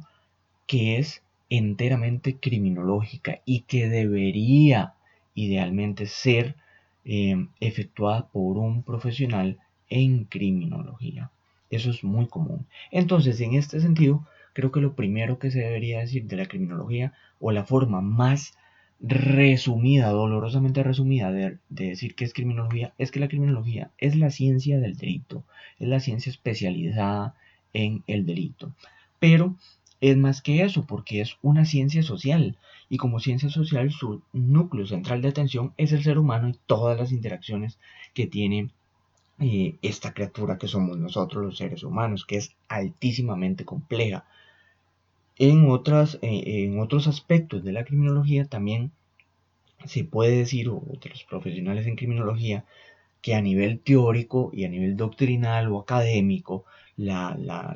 que 0.67 0.97
es 0.97 1.23
enteramente 1.49 2.37
criminológica 2.37 3.41
y 3.45 3.61
que 3.61 3.89
debería 3.89 4.93
idealmente 5.35 6.05
ser 6.05 6.55
eh, 7.03 7.47
efectuada 7.59 8.27
por 8.27 8.57
un 8.57 8.83
profesional 8.83 9.57
en 9.89 10.25
criminología. 10.25 11.31
Eso 11.69 11.89
es 11.89 12.03
muy 12.03 12.27
común. 12.27 12.67
Entonces, 12.91 13.39
en 13.41 13.53
este 13.53 13.79
sentido, 13.79 14.25
creo 14.53 14.71
que 14.71 14.81
lo 14.81 14.93
primero 14.95 15.39
que 15.39 15.51
se 15.51 15.59
debería 15.59 15.99
decir 15.99 16.25
de 16.25 16.35
la 16.35 16.45
criminología 16.45 17.13
o 17.39 17.51
la 17.51 17.65
forma 17.65 18.01
más 18.01 18.53
resumida, 19.01 20.09
dolorosamente 20.09 20.83
resumida, 20.83 21.31
de, 21.31 21.57
decir 21.69 22.15
que 22.15 22.23
es 22.23 22.33
criminología, 22.33 22.93
es 22.97 23.11
que 23.11 23.19
la 23.19 23.27
criminología 23.27 23.91
es 23.97 24.15
la 24.15 24.29
ciencia 24.29 24.79
del 24.79 24.95
delito, 24.95 25.43
es 25.79 25.87
la 25.87 25.99
ciencia 25.99 26.29
especializada 26.29 27.35
en 27.73 28.03
el 28.07 28.25
delito. 28.25 28.73
Pero 29.19 29.55
es 30.01 30.17
más 30.17 30.41
que 30.41 30.63
eso, 30.63 30.85
porque 30.85 31.21
es 31.21 31.37
una 31.41 31.65
ciencia 31.65 32.03
social, 32.03 32.57
y 32.89 32.97
como 32.97 33.19
ciencia 33.19 33.49
social 33.49 33.91
su 33.91 34.21
núcleo 34.33 34.85
central 34.85 35.21
de 35.21 35.29
atención 35.29 35.73
es 35.77 35.91
el 35.93 36.03
ser 36.03 36.17
humano 36.17 36.49
y 36.49 36.57
todas 36.65 36.99
las 36.99 37.11
interacciones 37.11 37.79
que 38.13 38.27
tiene 38.27 38.69
eh, 39.39 39.75
esta 39.81 40.13
criatura 40.13 40.57
que 40.57 40.67
somos 40.67 40.97
nosotros 40.97 41.43
los 41.43 41.57
seres 41.57 41.83
humanos, 41.83 42.25
que 42.25 42.37
es 42.37 42.51
altísimamente 42.67 43.65
compleja. 43.65 44.25
En, 45.43 45.67
otras, 45.71 46.19
eh, 46.21 46.65
en 46.65 46.79
otros 46.79 47.07
aspectos 47.07 47.63
de 47.63 47.71
la 47.71 47.83
criminología 47.83 48.45
también 48.45 48.91
se 49.85 50.03
puede 50.03 50.37
decir, 50.37 50.69
o 50.69 50.83
de 51.01 51.09
los 51.09 51.23
profesionales 51.23 51.87
en 51.87 51.95
criminología, 51.95 52.63
que 53.23 53.33
a 53.33 53.41
nivel 53.41 53.79
teórico 53.79 54.51
y 54.53 54.65
a 54.65 54.69
nivel 54.69 54.95
doctrinal 54.95 55.71
o 55.71 55.79
académico, 55.79 56.65
la, 56.95 57.35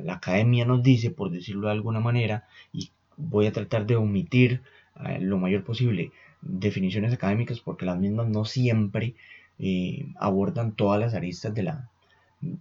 academia 0.09 0.65
nos 0.65 0.83
dice, 0.83 1.09
por 1.09 1.31
decirlo 1.31 1.65
de 1.65 1.73
alguna 1.73 1.99
manera, 1.99 2.47
y 2.71 2.91
voy 3.17 3.47
a 3.47 3.51
tratar 3.51 3.87
de 3.87 3.95
omitir 3.95 4.61
eh, 5.03 5.17
lo 5.19 5.39
mayor 5.39 5.63
posible 5.63 6.11
definiciones 6.43 7.13
académicas 7.13 7.61
porque 7.61 7.87
las 7.87 7.97
mismas 7.97 8.27
no 8.27 8.45
siempre 8.45 9.15
eh, 9.57 10.05
abordan 10.19 10.75
todas 10.75 10.99
las 10.99 11.15
aristas 11.15 11.55
de 11.55 11.63
la, 11.63 11.89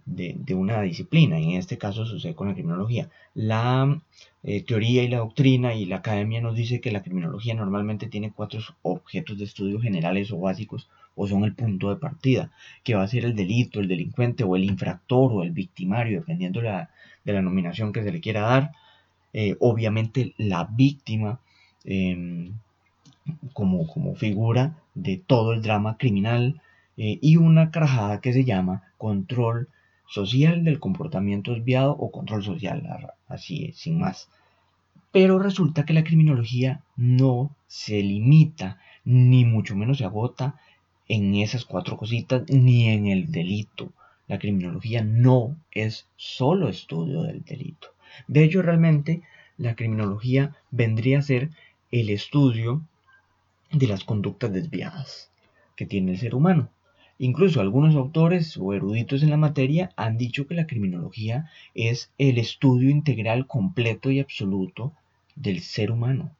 de, 0.05 0.55
una 0.55 0.81
disciplina, 0.81 1.39
y 1.39 1.53
en 1.53 1.59
este 1.59 1.77
caso 1.77 2.05
sucede 2.05 2.35
con 2.35 2.47
la 2.47 2.53
criminología. 2.53 3.09
La 3.33 4.01
eh, 4.43 4.63
teoría 4.63 5.03
y 5.03 5.07
la 5.07 5.17
doctrina 5.17 5.73
y 5.73 5.85
la 5.85 5.97
academia 5.97 6.41
nos 6.41 6.55
dice 6.55 6.81
que 6.81 6.91
la 6.91 7.01
criminología 7.01 7.53
normalmente 7.53 8.07
tiene 8.07 8.31
cuatro 8.31 8.59
objetos 8.81 9.37
de 9.37 9.45
estudio 9.45 9.79
generales 9.79 10.31
o 10.31 10.39
básicos 10.39 10.89
o 11.15 11.27
son 11.27 11.45
el 11.45 11.53
punto 11.53 11.89
de 11.89 11.95
partida, 11.95 12.51
que 12.83 12.95
va 12.95 13.03
a 13.03 13.07
ser 13.07 13.25
el 13.25 13.35
delito, 13.35 13.79
el 13.79 13.87
delincuente 13.87 14.43
o 14.43 14.55
el 14.55 14.65
infractor 14.65 15.31
o 15.31 15.43
el 15.43 15.51
victimario, 15.51 16.19
dependiendo 16.19 16.61
de 16.61 17.33
la 17.33 17.41
nominación 17.41 17.93
que 17.93 18.03
se 18.03 18.11
le 18.11 18.19
quiera 18.19 18.41
dar. 18.41 18.71
Eh, 19.37 19.57
obviamente 19.59 20.33
la 20.37 20.63
víctima 20.63 21.39
em, 21.83 22.53
como, 23.53 23.85
como 23.87 24.15
figura 24.15 24.77
de 24.93 25.17
todo 25.17 25.51
el 25.53 25.61
drama 25.61 25.97
criminal 25.97 26.61
eh, 26.95 27.19
y 27.21 27.35
una 27.35 27.69
carajada 27.71 28.21
que 28.21 28.31
se 28.31 28.45
llama 28.45 28.83
control 28.97 29.67
social 30.07 30.63
del 30.63 30.79
comportamiento 30.79 31.53
desviado 31.53 31.91
o 31.91 32.11
control 32.11 32.43
social, 32.43 33.11
así 33.27 33.65
es, 33.65 33.77
sin 33.77 33.99
más. 33.99 34.29
Pero 35.11 35.39
resulta 35.39 35.85
que 35.85 35.93
la 35.93 36.03
criminología 36.03 36.83
no 36.95 37.55
se 37.67 38.01
limita, 38.01 38.79
ni 39.03 39.45
mucho 39.45 39.75
menos 39.75 39.99
se 39.99 40.05
agota 40.05 40.59
en 41.07 41.35
esas 41.35 41.65
cuatro 41.65 41.97
cositas, 41.97 42.43
ni 42.49 42.89
en 42.89 43.07
el 43.07 43.31
delito. 43.31 43.93
La 44.27 44.39
criminología 44.39 45.03
no 45.03 45.55
es 45.71 46.07
solo 46.15 46.67
estudio 46.67 47.23
del 47.23 47.43
delito. 47.43 47.89
De 48.27 48.43
hecho, 48.43 48.61
realmente 48.61 49.21
la 49.57 49.75
criminología 49.75 50.55
vendría 50.71 51.19
a 51.19 51.21
ser 51.21 51.51
el 51.91 52.09
estudio 52.09 52.81
de 53.71 53.87
las 53.87 54.03
conductas 54.03 54.51
desviadas 54.51 55.31
que 55.75 55.85
tiene 55.85 56.13
el 56.13 56.17
ser 56.17 56.35
humano. 56.35 56.69
Incluso 57.17 57.61
algunos 57.61 57.95
autores 57.95 58.57
o 58.57 58.73
eruditos 58.73 59.23
en 59.23 59.29
la 59.29 59.37
materia 59.37 59.91
han 59.95 60.17
dicho 60.17 60.47
que 60.47 60.55
la 60.55 60.67
criminología 60.67 61.49
es 61.73 62.11
el 62.17 62.37
estudio 62.37 62.89
integral 62.89 63.47
completo 63.47 64.11
y 64.11 64.19
absoluto 64.19 64.91
del 65.35 65.61
ser 65.61 65.91
humano. 65.91 66.31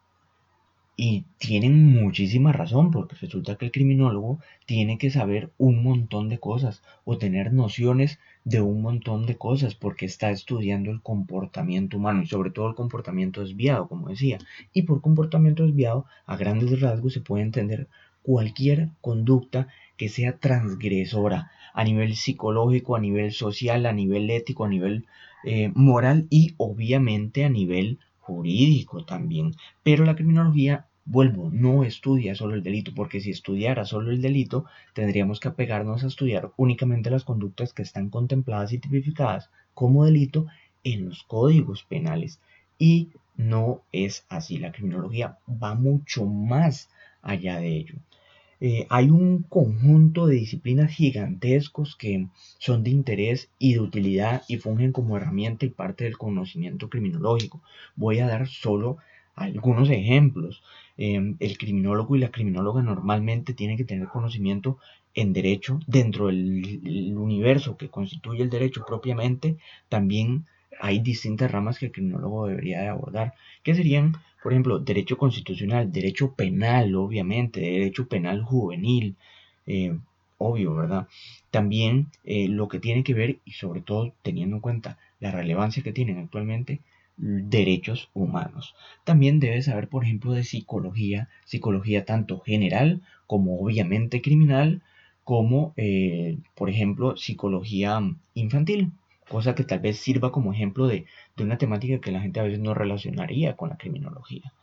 Y 0.98 1.26
tienen 1.40 1.94
muchísima 1.94 2.54
razón, 2.54 2.92
porque 2.92 3.16
resulta 3.20 3.56
que 3.56 3.66
el 3.66 3.72
criminólogo 3.72 4.40
tiene 4.66 4.98
que 4.98 5.10
saber 5.10 5.52
un 5.58 5.84
montón 5.84 6.30
de 6.30 6.40
cosas 6.40 6.84
o 7.04 7.18
tener 7.18 7.52
nociones 7.52 8.18
de 8.46 8.62
un 8.62 8.82
montón 8.82 9.26
de 9.26 9.36
cosas, 9.38 9.76
porque 9.76 10.06
está 10.06 10.30
estudiando 10.30 10.92
el 10.92 11.02
comportamiento 11.02 11.98
humano 11.98 12.24
y 12.24 12.28
sobre 12.28 12.50
todo 12.50 12.70
el 12.70 12.76
comportamiento 12.76 13.42
desviado, 13.42 13.88
como 13.88 14.08
decía. 14.08 14.38
Y 14.74 14.84
por 14.84 15.02
comportamiento 15.02 15.66
desviado, 15.66 16.06
a 16.26 16.38
grandes 16.38 16.80
rasgos 16.80 17.14
se 17.14 17.22
puede 17.22 17.44
entender 17.44 17.88
cualquier 18.24 18.90
conducta 19.02 19.68
que 19.98 20.10
sea 20.10 20.38
transgresora 20.38 21.52
a 21.74 21.84
nivel 21.84 22.16
psicológico, 22.16 22.96
a 22.96 23.00
nivel 23.00 23.32
social, 23.32 23.86
a 23.86 23.94
nivel 23.94 24.30
ético, 24.30 24.66
a 24.66 24.70
nivel 24.70 25.06
eh, 25.44 25.72
moral 25.76 26.28
y 26.30 26.56
obviamente 26.58 27.46
a 27.46 27.50
nivel 27.50 28.00
jurídico 28.20 29.06
también. 29.06 29.56
Pero 29.84 30.06
la 30.06 30.16
criminología, 30.16 30.88
vuelvo, 31.06 31.50
no 31.52 31.84
estudia 31.84 32.34
solo 32.34 32.56
el 32.56 32.64
delito, 32.64 32.94
porque 32.96 33.22
si 33.22 33.30
estudiara 33.30 33.86
solo 33.86 34.12
el 34.12 34.22
delito, 34.22 34.66
tendríamos 34.94 35.40
que 35.40 35.50
apegarnos 35.50 36.04
a 36.04 36.08
estudiar 36.08 36.52
únicamente 36.58 37.12
las 37.12 37.24
conductas 37.24 37.74
que 37.74 37.84
están 37.84 38.10
contempladas 38.10 38.74
y 38.74 38.80
tipificadas 38.80 39.50
como 39.74 40.06
delito 40.06 40.48
en 40.84 41.06
los 41.10 41.24
códigos 41.24 41.84
penales. 41.84 42.40
Y 42.80 43.10
no 43.36 43.84
es 43.92 44.26
así. 44.30 44.58
La 44.58 44.72
criminología 44.72 45.38
va 45.48 45.76
mucho 45.76 46.26
más 46.26 46.90
allá 47.22 47.58
de 47.58 47.76
ello. 47.76 47.96
Eh, 48.68 48.88
hay 48.90 49.12
un 49.12 49.44
conjunto 49.44 50.26
de 50.26 50.38
disciplinas 50.38 50.90
gigantescos 50.90 51.96
que 51.96 52.30
son 52.58 52.82
de 52.84 52.90
interés 52.90 53.52
y 53.60 53.74
de 53.74 53.80
utilidad 53.80 54.42
y 54.48 54.58
fungen 54.58 54.92
como 54.92 55.18
herramienta 55.18 55.68
y 55.68 55.70
parte 55.70 56.06
del 56.06 56.18
conocimiento 56.18 56.90
criminológico. 56.90 57.62
Voy 57.96 58.18
a 58.18 58.28
dar 58.28 58.48
solo 58.48 58.98
algunos 59.36 59.92
ejemplos. 59.92 60.64
Em, 60.98 61.38
el 61.40 61.60
criminólogo 61.60 62.16
y 62.16 62.20
la 62.22 62.32
criminóloga 62.32 62.82
normalmente 62.82 63.54
tienen 63.54 63.78
que 63.78 63.84
tener 63.84 64.08
conocimiento 64.08 64.80
en 65.14 65.32
derecho 65.32 65.80
dentro 65.86 66.26
del 66.26 67.14
universo 67.16 67.78
que 67.78 67.90
constituye 67.90 68.42
el 68.42 68.50
derecho 68.50 68.84
propiamente. 68.88 69.58
También 69.90 70.48
hay 70.80 70.98
distintas 71.02 71.52
ramas 71.52 71.78
que 71.78 71.86
el 71.86 71.92
criminólogo 71.92 72.48
debería 72.48 72.82
de 72.82 72.88
abordar, 72.88 73.36
que 73.62 73.76
serían 73.76 74.14
por 74.46 74.54
ejemplo, 74.54 74.78
derecho 74.78 75.18
constitucional, 75.18 75.92
derecho 75.92 76.36
penal, 76.36 76.94
obviamente, 76.94 77.62
derecho 77.62 78.08
penal 78.08 78.44
juvenil, 78.44 79.16
eh, 79.66 79.98
obvio, 80.38 80.76
¿verdad? 80.76 81.08
También 81.50 82.12
eh, 82.24 82.48
lo 82.48 82.68
que 82.68 82.80
tiene 82.80 83.04
que 83.04 83.16
ver, 83.16 83.40
y 83.44 83.54
sobre 83.54 83.82
todo 83.82 84.14
teniendo 84.22 84.58
en 84.58 84.62
cuenta 84.62 85.00
la 85.20 85.32
relevancia 85.32 85.82
que 85.82 85.94
tienen 85.94 86.20
actualmente, 86.20 86.82
derechos 87.18 88.12
humanos. 88.14 88.76
También 89.04 89.40
debe 89.40 89.64
saber, 89.64 89.88
por 89.88 90.04
ejemplo, 90.04 90.34
de 90.34 90.44
psicología, 90.44 91.28
psicología 91.46 92.06
tanto 92.06 92.40
general 92.42 93.02
como 93.26 93.60
obviamente 93.60 94.22
criminal, 94.22 94.84
como, 95.24 95.74
eh, 95.76 96.38
por 96.54 96.70
ejemplo, 96.70 97.18
psicología 97.18 98.00
infantil, 98.36 98.92
cosa 99.30 99.56
que 99.56 99.64
tal 99.64 99.80
vez 99.80 99.98
sirva 99.98 100.32
como 100.32 100.54
ejemplo 100.54 100.88
de, 100.88 101.06
una 101.40 101.58
temática 101.58 102.00
que 102.00 102.12
la 102.12 102.22
gente 102.22 102.40
a 102.40 102.44
veces 102.44 102.60
no 102.60 102.74
relacionaría 102.74 103.56
con 103.56 103.70
la 103.70 103.78
criminología. 103.78 104.54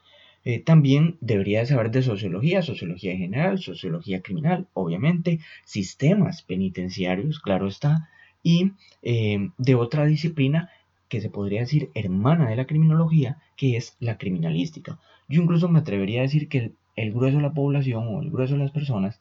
Eh, 0.45 0.59
también 0.59 1.19
debería 1.21 1.65
saber 1.67 1.91
de 1.91 2.03
sociología, 2.03 2.63
sociología 2.63 3.13
en 3.13 3.19
general, 3.19 3.59
sociología 3.59 4.23
criminal, 4.23 4.67
obviamente, 4.75 5.39
sistemas 5.65 6.43
penitenciarios, 6.43 7.39
claro 7.39 7.69
está, 7.69 8.09
y 8.43 8.73
eh, 9.03 9.51
de 9.57 9.75
otra 9.77 10.05
disciplina 10.05 10.71
que 11.09 11.21
se 11.21 11.31
podría 11.31 11.61
decir 11.61 11.91
hermana 11.95 12.49
de 12.49 12.57
la 12.57 12.67
criminología, 12.67 13.39
que 13.57 13.77
es 13.77 13.97
la 14.01 14.19
criminalística. 14.19 14.99
Yo 15.29 15.43
incluso 15.43 15.69
me 15.69 15.79
atrevería 15.79 16.21
a 16.21 16.23
decir 16.23 16.49
que 16.49 16.73
el 16.97 17.13
grueso 17.13 17.37
de 17.37 17.43
la 17.43 17.53
población 17.53 18.09
o 18.09 18.23
el 18.23 18.31
grueso 18.31 18.55
de 18.55 18.61
las 18.61 18.71
personas 18.71 19.21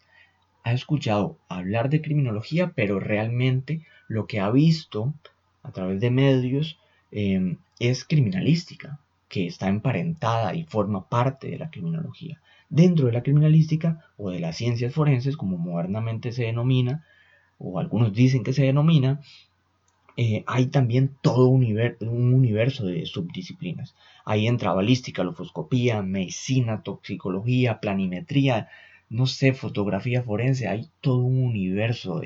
ha 0.63 0.73
escuchado 0.73 1.37
hablar 1.47 1.89
de 1.89 2.01
criminología, 2.01 2.73
pero 2.75 2.99
realmente 2.99 3.81
lo 4.07 4.27
que 4.27 4.39
ha 4.39 4.49
visto 4.51 5.13
a 5.63 5.71
través 5.71 5.99
de 6.01 6.11
medios 6.11 6.79
em, 7.11 7.57
es 7.79 8.05
criminalística, 8.05 8.99
que 9.27 9.47
está 9.47 9.69
emparentada 9.69 10.53
y 10.55 10.63
forma 10.63 11.07
parte 11.07 11.49
de 11.49 11.57
la 11.57 11.69
criminología. 11.69 12.41
Dentro 12.69 13.07
de 13.07 13.13
la 13.13 13.23
criminalística 13.23 14.05
o 14.17 14.29
de 14.29 14.39
las 14.39 14.57
ciencias 14.57 14.93
forenses, 14.93 15.37
como 15.37 15.57
modernamente 15.57 16.31
se 16.31 16.43
denomina, 16.43 17.05
o 17.57 17.79
algunos 17.79 18.13
dicen 18.13 18.43
que 18.43 18.53
se 18.53 18.63
denomina, 18.63 19.21
eh, 20.17 20.43
hay 20.47 20.65
también 20.67 21.15
todo 21.21 21.47
un, 21.47 21.63
un, 22.01 22.33
universo 22.33 22.85
de 22.85 23.05
subdisciplinas. 23.05 23.95
Ahí 24.25 24.47
entra 24.47 24.73
balística, 24.73 25.23
lofoscopía, 25.23 26.01
medicina, 26.01 26.83
toxicología, 26.83 27.79
planimetría, 27.79 28.67
no 29.11 29.27
sé, 29.27 29.53
fotografía 29.53 30.23
forense, 30.23 30.69
hay 30.69 30.87
todo 31.01 31.17
un 31.17 31.43
universo 31.43 32.21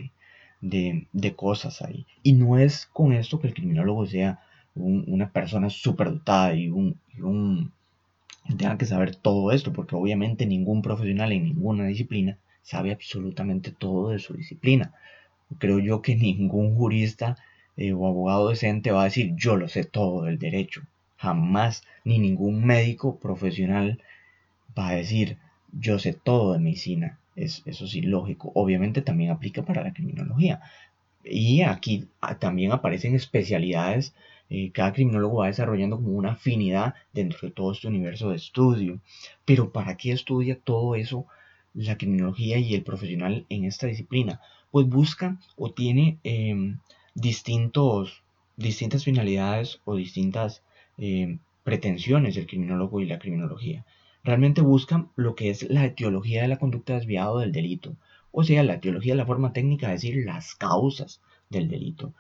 de, 0.62 1.36
cosas 1.36 1.82
ahí. 1.82 2.06
Y 2.22 2.34
no 2.34 2.60
es 2.60 2.86
con 2.86 3.12
esto 3.12 3.40
que 3.40 3.48
el 3.48 3.56
criminólogo 3.56 4.06
sea 4.06 4.40
una 4.76 5.32
persona 5.32 5.70
súper 5.72 6.12
dotada 6.12 6.54
y 6.54 6.70
un, 6.70 7.72
tenga 8.58 8.78
que 8.78 8.86
saber 8.86 9.16
todo 9.16 9.52
esto, 9.52 9.74
porque 9.74 9.96
obviamente 9.96 10.46
ningún 10.46 10.84
profesional 10.84 11.32
en 11.32 11.46
ninguna 11.46 11.88
disciplina 11.88 12.38
sabe 12.62 12.92
absolutamente 12.92 13.72
todo 13.72 14.10
de 14.10 14.20
su 14.20 14.36
disciplina. 14.36 14.94
Creo 15.58 15.80
yo 15.80 16.04
que 16.04 16.16
ningún 16.16 16.76
jurista 16.76 17.36
eh, 17.78 17.94
o 17.94 18.06
abogado 18.06 18.50
decente 18.50 18.92
va 18.92 19.02
a 19.02 19.06
decir 19.06 19.34
yo 19.36 19.56
lo 19.56 19.68
sé 19.70 19.86
todo 19.86 20.26
del 20.26 20.38
derecho. 20.38 20.84
Jamás, 21.18 21.84
ni 22.04 22.20
ningún 22.20 22.64
médico 22.64 23.18
profesional 23.18 24.00
va 24.78 24.90
a 24.90 24.96
decir 24.96 25.40
yo 25.80 26.00
sé 26.00 26.14
todo 26.14 26.54
de 26.54 26.60
medicina. 26.60 27.20
Es, 27.36 27.62
eso 27.66 27.88
sí, 27.88 28.02
lógico. 28.02 28.52
Obviamente 28.56 29.02
también 29.02 29.32
aplica 29.32 29.64
para 29.64 29.84
la 29.84 29.94
criminología. 29.94 30.62
Y 31.24 31.62
aquí 31.62 32.08
ah, 32.22 32.36
también 32.36 32.72
aparecen 32.72 33.16
especialidades. 33.16 34.14
Eh, 34.50 34.72
cada 34.72 34.94
criminólogo 34.94 35.40
va 35.40 35.48
desarrollando 35.48 35.98
como 35.98 36.12
una 36.12 36.34
afinidad 36.34 36.94
dentro 37.14 37.40
de 37.42 37.52
todo 37.52 37.72
este 37.72 37.88
universo 37.88 38.30
de 38.30 38.38
estudio. 38.38 39.00
Pero 39.44 39.72
¿para 39.72 39.98
qué 39.98 40.12
estudia 40.12 40.58
todo 40.58 40.96
eso 40.96 41.26
la 41.74 41.98
criminología 41.98 42.58
y 42.58 42.74
el 42.74 42.84
profesional 42.84 43.46
en 43.50 43.66
esta 43.66 43.88
disciplina? 43.88 44.40
Pues 44.72 44.88
busca 44.88 45.38
o 45.58 45.72
tiene 45.72 46.20
em, 46.24 46.78
distintos, 47.16 48.24
distintas 48.56 49.04
finalidades 49.04 49.82
o 49.86 49.96
distintas 49.96 50.62
em, 50.98 51.40
pretensiones 51.64 52.36
del 52.36 52.48
criminólogo 52.48 53.02
y 53.02 53.06
la 53.06 53.20
criminología 53.20 53.84
realmente 54.26 54.62
buscan 54.62 55.10
lo 55.16 55.36
que 55.36 55.52
es 55.52 55.70
la 55.70 55.86
etiología 55.86 56.42
de 56.42 56.48
la 56.48 56.58
conducta 56.58 56.96
desviada 56.96 57.40
del 57.40 57.52
delito, 57.52 57.96
o 58.32 58.44
sea, 58.44 58.64
la 58.64 58.74
etiología 58.74 59.14
de 59.14 59.20
la 59.20 59.26
forma 59.26 59.54
técnica, 59.54 59.94
es 59.94 60.02
decir, 60.02 60.26
las 60.26 60.56
causas 60.56 61.22
del 61.50 61.70
delito. 61.70 62.12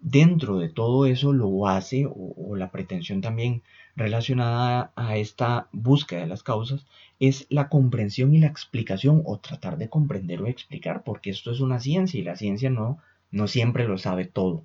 Dentro 0.00 0.58
de 0.58 0.70
todo 0.70 1.06
eso, 1.06 1.32
lo 1.32 1.68
hace, 1.68 2.08
o, 2.08 2.56
la 2.56 2.72
pretensión 2.72 3.20
también 3.20 3.62
relacionada 3.94 4.90
a 4.96 5.16
esta 5.16 5.68
búsqueda 5.70 6.22
de 6.22 6.26
las 6.26 6.42
causas, 6.42 6.86
es 7.20 7.46
la 7.50 7.68
comprensión 7.68 8.34
y 8.34 8.38
la 8.38 8.48
explicación, 8.48 9.22
o 9.24 9.38
tratar 9.38 9.76
de 9.76 9.88
comprender 9.88 10.42
o 10.42 10.46
explicar, 10.46 11.04
porque 11.04 11.30
esto 11.30 11.52
es 11.52 11.60
una 11.60 11.78
ciencia 11.78 12.18
y 12.18 12.24
la 12.24 12.34
ciencia 12.34 12.70
no, 12.70 12.98
no 13.30 13.46
siempre 13.46 13.86
lo 13.86 13.98
sabe 13.98 14.24
todo 14.24 14.64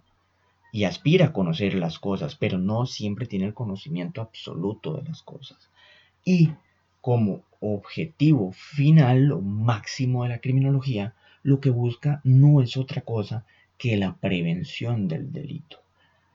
y 0.72 0.84
aspira 0.84 1.28
a 1.28 1.34
conocer 1.34 1.76
las 1.76 2.00
cosas, 2.00 2.36
pero 2.36 2.58
no 2.58 2.86
siempre 2.86 3.26
tiene 3.26 3.46
el 3.46 3.54
conocimiento 3.54 4.22
absoluto 4.22 4.94
de 4.94 5.04
las 5.04 5.22
cosas. 5.22 5.70
Y 6.26 6.52
como 7.08 7.46
objetivo 7.62 8.52
final 8.52 9.32
o 9.32 9.40
máximo 9.40 10.24
de 10.24 10.30
la 10.30 10.40
criminología, 10.40 11.14
lo 11.42 11.62
que 11.62 11.70
busca 11.70 12.20
no 12.26 12.62
es 12.62 12.76
otra 12.76 13.00
cosa 13.00 13.46
que 13.78 13.96
la 13.96 14.18
prevención 14.18 15.08
del 15.08 15.32
delito. 15.32 15.78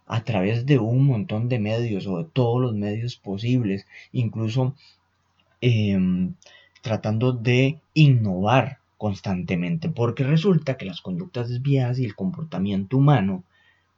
A 0.07 0.25
través 0.25 0.65
de 0.65 0.79
un 0.79 1.05
montón 1.05 1.51
de 1.51 1.59
medios 1.59 2.07
o 2.07 2.17
de 2.17 2.25
todos 2.25 2.59
los 2.59 2.75
medios 2.75 3.17
posibles, 3.17 3.87
incluso 4.13 4.75
em, 5.61 6.37
tratando 6.81 7.35
de 7.35 7.79
innovar 7.93 8.79
constantemente, 8.97 9.91
porque 9.91 10.25
resulta 10.25 10.79
que 10.79 10.87
las 10.87 11.03
conductas 11.03 11.51
desviadas 11.51 11.99
y 11.99 12.07
el 12.07 12.15
comportamiento 12.15 12.97
humano 12.97 13.45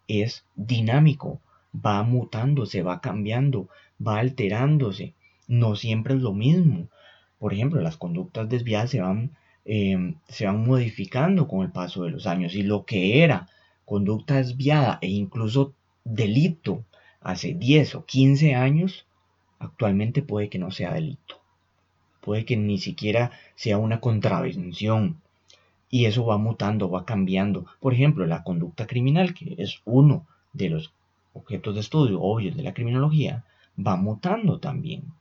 es 0.09 0.45
dinámico, 0.57 1.41
va 1.73 2.03
mutándose, 2.03 2.83
va 2.83 3.01
cambiando, 3.01 3.69
va 4.05 4.19
alterándose 4.19 5.15
no 5.49 5.77
siempre 5.77 6.15
es 6.15 6.21
lo 6.21 6.33
mismo. 6.33 6.89
Por 7.39 7.53
ejemplo, 7.53 7.81
las 7.81 7.97
conductas 7.97 8.49
desviadas 8.49 8.91
se 8.91 9.01
van, 9.01 9.33
em, 9.65 10.17
se 10.29 10.47
van 10.47 10.65
modificando 10.65 11.47
con 11.49 11.63
el 11.63 11.73
paso 11.73 12.05
de 12.05 12.11
los 12.11 12.27
años 12.27 12.55
y 12.55 12.63
lo 12.63 12.85
que 12.85 13.23
era 13.23 13.49
conducta 13.85 14.37
desviada 14.37 14.99
e 15.03 15.09
incluso 15.09 15.75
delito 16.05 16.85
hace 17.21 17.55
10 17.55 17.95
o 17.97 18.05
15 18.05 18.55
años, 18.55 19.07
actualmente 19.59 20.23
puede 20.23 20.49
que 20.49 20.59
no 20.59 20.71
sea 20.71 20.95
delito. 20.95 21.41
Puede 22.21 22.45
que 22.45 22.57
ni 22.57 22.79
siquiera 22.79 23.33
sea 23.55 23.79
una 23.79 24.01
contravención. 24.01 25.21
Y 25.91 26.07
eso 26.07 26.27
va 26.27 26.39
mutando, 26.39 26.91
va 26.91 27.05
cambiando. 27.05 27.67
Por 27.81 27.95
ejemplo, 27.95 28.27
la 28.27 28.43
conducta 28.43 28.87
criminal, 28.87 29.35
que 29.35 29.55
es 29.59 29.81
uno 29.85 30.27
de 30.53 30.71
los 30.71 30.93
objetos 31.35 31.75
de 31.75 31.81
estudio 31.81 32.21
obvios 32.21 32.57
de 32.57 32.63
la 32.63 32.75
criminología, 32.75 33.45
va 33.79 33.97
mutando 33.97 34.59
también 34.59 35.13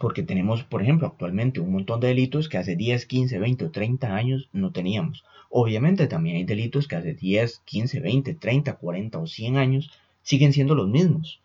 porque 0.00 0.22
tenemos, 0.22 0.64
por 0.64 0.80
ejemplo, 0.80 1.06
actualmente 1.06 1.60
un 1.60 1.72
montón 1.72 2.00
de 2.00 2.08
delitos 2.08 2.48
que 2.48 2.56
hace 2.56 2.74
10, 2.74 3.04
15, 3.04 3.38
20 3.38 3.66
o 3.66 3.70
30 3.70 4.16
años 4.16 4.48
no 4.50 4.72
teníamos. 4.72 5.24
Obviamente 5.50 6.06
también 6.06 6.36
hay 6.36 6.44
delitos 6.44 6.88
que 6.88 6.96
hace 6.96 7.12
10, 7.12 7.60
15, 7.66 8.00
20, 8.00 8.34
30, 8.34 8.76
40 8.76 9.18
o 9.18 9.26
100 9.26 9.58
años 9.58 9.90
siguen 10.22 10.54
siendo 10.54 10.74
los 10.74 10.88
mismos, 10.88 11.40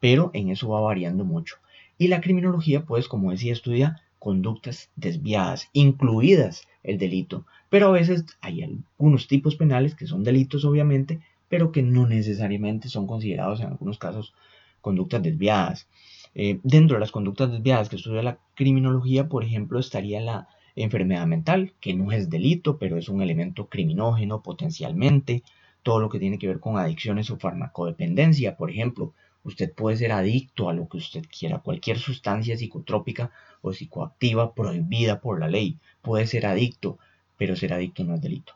pero 0.00 0.30
en 0.32 0.48
eso 0.48 0.70
va 0.70 0.80
variando 0.80 1.26
mucho. 1.26 1.56
Y 1.98 2.08
la 2.08 2.22
criminología, 2.22 2.86
pues, 2.86 3.08
como 3.08 3.30
decía, 3.30 3.52
estudia 3.52 4.00
conductas 4.18 4.88
desviadas, 4.96 5.68
incluidas 5.74 6.66
el 6.82 6.96
delito, 6.96 7.44
pero 7.68 7.88
a 7.88 7.92
veces 7.92 8.24
hay 8.40 8.62
algunos 8.62 9.28
tipos 9.28 9.56
penales 9.56 9.94
que 9.94 10.06
son 10.06 10.24
delitos, 10.24 10.64
obviamente, 10.64 11.20
pero 11.50 11.72
que 11.72 11.82
no 11.82 12.06
necesariamente 12.06 12.88
son 12.88 13.06
considerados 13.06 13.60
en 13.60 13.66
algunos 13.66 13.98
casos 13.98 14.32
conductas 14.80 15.22
desviadas. 15.22 15.86
Eh, 16.34 16.60
dentro 16.62 16.96
de 16.96 17.00
las 17.00 17.12
conductas 17.12 17.50
desviadas 17.52 17.88
que 17.88 17.96
estudia 17.96 18.22
la 18.22 18.38
criminología, 18.54 19.28
por 19.28 19.44
ejemplo, 19.44 19.78
estaría 19.78 20.20
la 20.20 20.48
enfermedad 20.76 21.26
mental, 21.26 21.74
que 21.80 21.94
no 21.94 22.12
es 22.12 22.30
delito, 22.30 22.78
pero 22.78 22.96
es 22.96 23.08
un 23.08 23.20
elemento 23.20 23.68
criminógeno 23.68 24.42
potencialmente. 24.42 25.42
Todo 25.82 26.00
lo 26.00 26.08
que 26.08 26.18
tiene 26.18 26.38
que 26.38 26.46
ver 26.46 26.60
con 26.60 26.78
adicciones 26.78 27.30
o 27.30 27.36
farmacodependencia, 27.38 28.56
por 28.56 28.70
ejemplo, 28.70 29.12
usted 29.44 29.72
puede 29.72 29.96
ser 29.96 30.12
adicto 30.12 30.68
a 30.70 30.72
lo 30.72 30.88
que 30.88 30.98
usted 30.98 31.24
quiera, 31.26 31.58
cualquier 31.58 31.98
sustancia 31.98 32.56
psicotrópica 32.56 33.30
o 33.60 33.72
psicoactiva 33.72 34.54
prohibida 34.54 35.20
por 35.20 35.40
la 35.40 35.48
ley. 35.48 35.78
Puede 36.00 36.26
ser 36.26 36.46
adicto, 36.46 36.98
pero 37.36 37.56
ser 37.56 37.74
adicto 37.74 38.04
no 38.04 38.14
es 38.14 38.22
delito. 38.22 38.54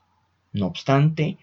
No 0.53 0.67
obstante, 0.67 1.37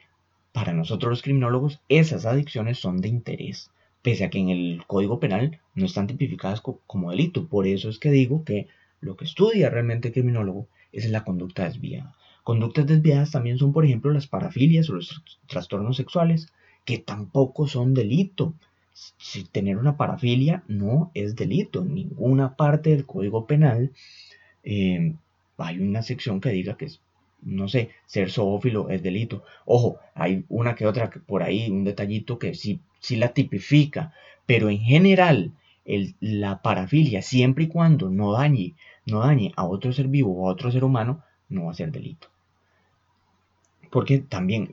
para 0.51 0.73
nosotros 0.73 1.11
los 1.11 1.21
criminólogos, 1.21 1.81
esas 1.89 2.25
adicciones 2.25 2.79
son 2.79 3.01
de 3.01 3.09
interés 3.09 3.69
pese 4.03 4.25
a 4.25 4.29
que 4.29 4.37
en 4.37 4.49
el 4.49 4.83
Código 4.85 5.19
Penal 5.19 5.59
no 5.73 5.85
están 5.85 6.07
tipificadas 6.07 6.61
como 6.61 7.09
delito. 7.09 7.47
Por 7.47 7.65
eso 7.65 7.89
es 7.89 7.97
que 7.97 8.11
digo 8.11 8.43
que 8.43 8.67
lo 9.01 9.15
que 9.15 9.25
estudia 9.25 9.69
realmente 9.69 10.09
el 10.09 10.13
criminólogo 10.13 10.67
es 10.91 11.09
la 11.09 11.23
conducta 11.23 11.63
desviada. 11.63 12.15
Conductas 12.43 12.85
desviadas 12.85 13.31
también 13.31 13.57
son, 13.57 13.71
por 13.71 13.85
ejemplo, 13.85 14.11
las 14.11 14.27
parafilias 14.27 14.89
o 14.89 14.95
los 14.95 15.23
trastornos 15.47 15.97
sexuales, 15.97 16.49
que 16.85 16.97
tampoco 16.99 17.67
son 17.67 17.93
delito. 17.93 18.53
Si 18.93 19.45
tener 19.45 19.77
una 19.77 19.97
parafilia 19.97 20.63
no 20.67 21.09
es 21.13 21.35
delito. 21.35 21.81
En 21.81 21.95
ninguna 21.95 22.55
parte 22.55 22.89
del 22.91 23.05
Código 23.05 23.47
Penal 23.47 23.91
eh, 24.63 25.13
hay 25.57 25.79
una 25.79 26.01
sección 26.01 26.41
que 26.41 26.49
diga 26.49 26.75
que 26.75 26.85
es 26.85 26.99
no 27.45 27.67
sé, 27.67 27.89
ser 28.05 28.31
zoófilo 28.31 28.89
es 28.89 29.01
delito. 29.03 29.43
Ojo, 29.65 29.97
hay 30.15 30.45
una 30.49 30.75
que 30.75 30.87
otra 30.87 31.09
por 31.09 31.43
ahí, 31.43 31.69
un 31.69 31.83
detallito 31.83 32.39
que 32.39 32.53
sí, 32.55 32.79
sí 32.99 33.15
la 33.15 33.29
tipifica, 33.29 34.13
pero 34.45 34.69
en 34.69 34.79
general 34.79 35.51
la 36.19 36.61
parafilia, 36.61 37.21
siempre 37.21 37.65
y 37.65 37.67
cuando 37.67 38.09
no 38.09 38.31
dañe, 38.33 38.73
no 39.05 39.19
dañe 39.19 39.51
a 39.55 39.65
otro 39.65 39.91
ser 39.93 40.07
vivo 40.07 40.33
o 40.33 40.47
a 40.49 40.51
otro 40.53 40.71
ser 40.71 40.83
humano, 40.83 41.23
no 41.49 41.65
va 41.65 41.71
a 41.71 41.75
ser 41.75 41.91
delito. 41.91 42.27
porque 43.89 44.19
también 44.19 44.69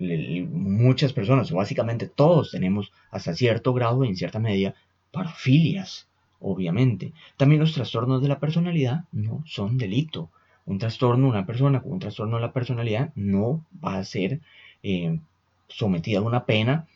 muchas 0.50 1.12
personas, 1.12 1.52
básicamente 1.52 2.06
todos 2.08 2.52
tenemos 2.52 2.90
hasta 3.10 3.34
cierto 3.34 3.74
grado, 3.74 4.04
en 4.04 4.16
cierta 4.16 4.38
medida, 4.38 4.74
parafilias, 5.12 6.08
obviamente. 6.40 7.12
También 7.36 7.60
los 7.60 7.74
trastornos 7.74 8.22
de 8.22 8.28
la 8.28 8.40
personalidad 8.40 9.04
no 9.12 9.42
son 9.46 9.76
delito. 9.76 10.30
Un 10.70 10.78
trastorno, 10.78 11.26
una 11.26 11.46
persona 11.46 11.82
con 11.82 11.90
un 11.90 11.98
trastorno 11.98 12.36
de 12.36 12.42
la 12.42 12.52
personalidad 12.52 13.10
no 13.16 13.66
va 13.84 13.96
a 13.96 14.04
ser 14.04 14.38
eh, 14.84 15.18
sometida 15.66 16.20
a 16.20 16.22
una 16.22 16.44
pena 16.46 16.86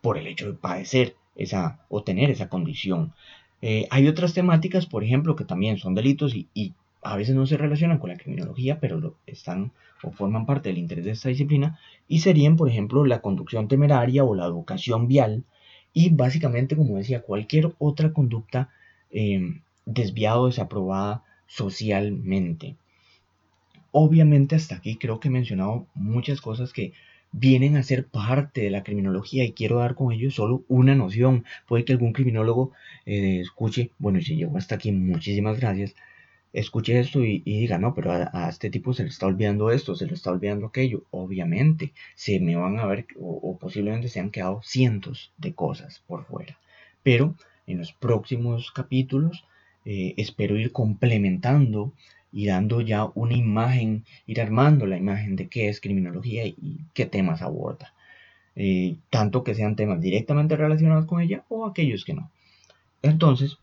por 0.00 0.18
el 0.18 0.26
hecho 0.26 0.46
de 0.48 0.58
padecer 0.58 1.14
esa 1.36 1.78
o 1.88 2.02
tener 2.02 2.32
esa 2.32 2.48
condición. 2.48 3.12
Eh, 3.62 3.86
hay 3.90 4.08
otras 4.08 4.34
temáticas, 4.34 4.86
por 4.86 5.04
ejemplo, 5.04 5.36
que 5.36 5.44
también 5.44 5.78
son 5.78 5.94
delitos 5.94 6.34
y, 6.34 6.74
a 7.00 7.14
veces 7.14 7.36
no 7.36 7.46
se 7.46 7.56
relacionan 7.58 8.00
con 8.00 8.10
la 8.10 8.16
criminología, 8.16 8.80
pero 8.80 9.14
están 9.24 9.70
o 10.02 10.10
forman 10.10 10.44
parte 10.44 10.70
del 10.70 10.78
interés 10.78 11.04
de 11.04 11.12
esta 11.12 11.28
disciplina, 11.28 11.78
y 12.08 12.20
serían, 12.20 12.56
por 12.56 12.68
ejemplo, 12.68 13.04
la 13.04 13.20
conducción 13.20 13.68
temeraria 13.68 14.24
o 14.24 14.34
la 14.34 14.46
educación 14.46 15.06
vial, 15.06 15.44
y 15.92 16.10
básicamente, 16.10 16.74
como 16.74 16.96
decía, 16.96 17.22
cualquier 17.22 17.72
otra 17.78 18.12
conducta 18.12 18.70
eh, 19.12 19.60
desviada 19.86 20.40
o 20.40 20.46
desaprobada 20.46 21.22
socialmente. 21.46 22.76
Obviamente 23.92 24.56
hasta 24.56 24.76
aquí 24.76 24.96
creo 24.96 25.20
que 25.20 25.28
he 25.28 25.30
mencionado 25.30 25.86
muchas 25.94 26.40
cosas 26.40 26.72
que 26.72 26.92
vienen 27.36 27.76
a 27.76 27.82
ser 27.82 28.06
parte 28.06 28.60
de 28.62 28.70
la 28.70 28.84
criminología 28.84 29.44
y 29.44 29.52
quiero 29.52 29.78
dar 29.78 29.96
con 29.96 30.12
ello 30.12 30.30
solo 30.30 30.64
una 30.68 30.94
noción. 30.94 31.44
Puede 31.66 31.84
que 31.84 31.92
algún 31.92 32.12
criminólogo 32.12 32.72
eh, 33.06 33.40
escuche, 33.40 33.90
bueno, 33.98 34.20
si 34.20 34.36
llegó 34.36 34.56
hasta 34.56 34.76
aquí, 34.76 34.92
muchísimas 34.92 35.58
gracias, 35.58 35.94
escuche 36.52 37.00
esto 37.00 37.24
y, 37.24 37.40
diga, 37.40 37.78
no, 37.78 37.92
pero 37.94 38.12
a, 38.12 38.48
este 38.48 38.70
tipo 38.70 38.94
se 38.94 39.02
le 39.02 39.08
está 39.08 39.26
olvidando 39.26 39.72
esto, 39.72 39.96
se 39.96 40.06
le 40.06 40.14
está 40.14 40.30
olvidando 40.30 40.66
aquello. 40.66 41.04
Obviamente, 41.10 41.92
se 42.14 42.38
me 42.38 42.54
van 42.56 42.78
a 42.78 42.86
ver 42.86 43.06
o, 43.20 43.58
posiblemente 43.58 44.08
se 44.08 44.20
han 44.20 44.30
quedado 44.30 44.60
cientos 44.62 45.32
de 45.36 45.54
cosas 45.54 46.02
por 46.06 46.24
fuera. 46.24 46.58
Pero 47.02 47.34
en 47.66 47.78
los 47.78 47.92
próximos 47.92 48.70
capítulos 48.70 49.44
eh, 49.84 50.14
espero 50.16 50.56
ir 50.58 50.72
complementando 50.72 51.92
y 52.32 52.46
dando 52.46 52.80
ya 52.80 53.06
una 53.14 53.34
imagen, 53.34 54.04
ir 54.26 54.40
armando 54.40 54.86
la 54.86 54.96
imagen 54.96 55.36
de 55.36 55.48
qué 55.48 55.68
es 55.68 55.80
criminología 55.80 56.46
y, 56.46 56.80
qué 56.94 57.06
temas 57.06 57.42
aborda. 57.42 57.94
Eh, 58.56 58.96
tanto 59.10 59.44
que 59.44 59.54
sean 59.54 59.76
temas 59.76 60.00
directamente 60.00 60.56
relacionados 60.56 61.06
con 61.06 61.20
ella 61.20 61.44
o 61.48 61.66
aquellos 61.66 62.04
que 62.04 62.14
no. 62.14 62.30
Entonces, 63.02 63.58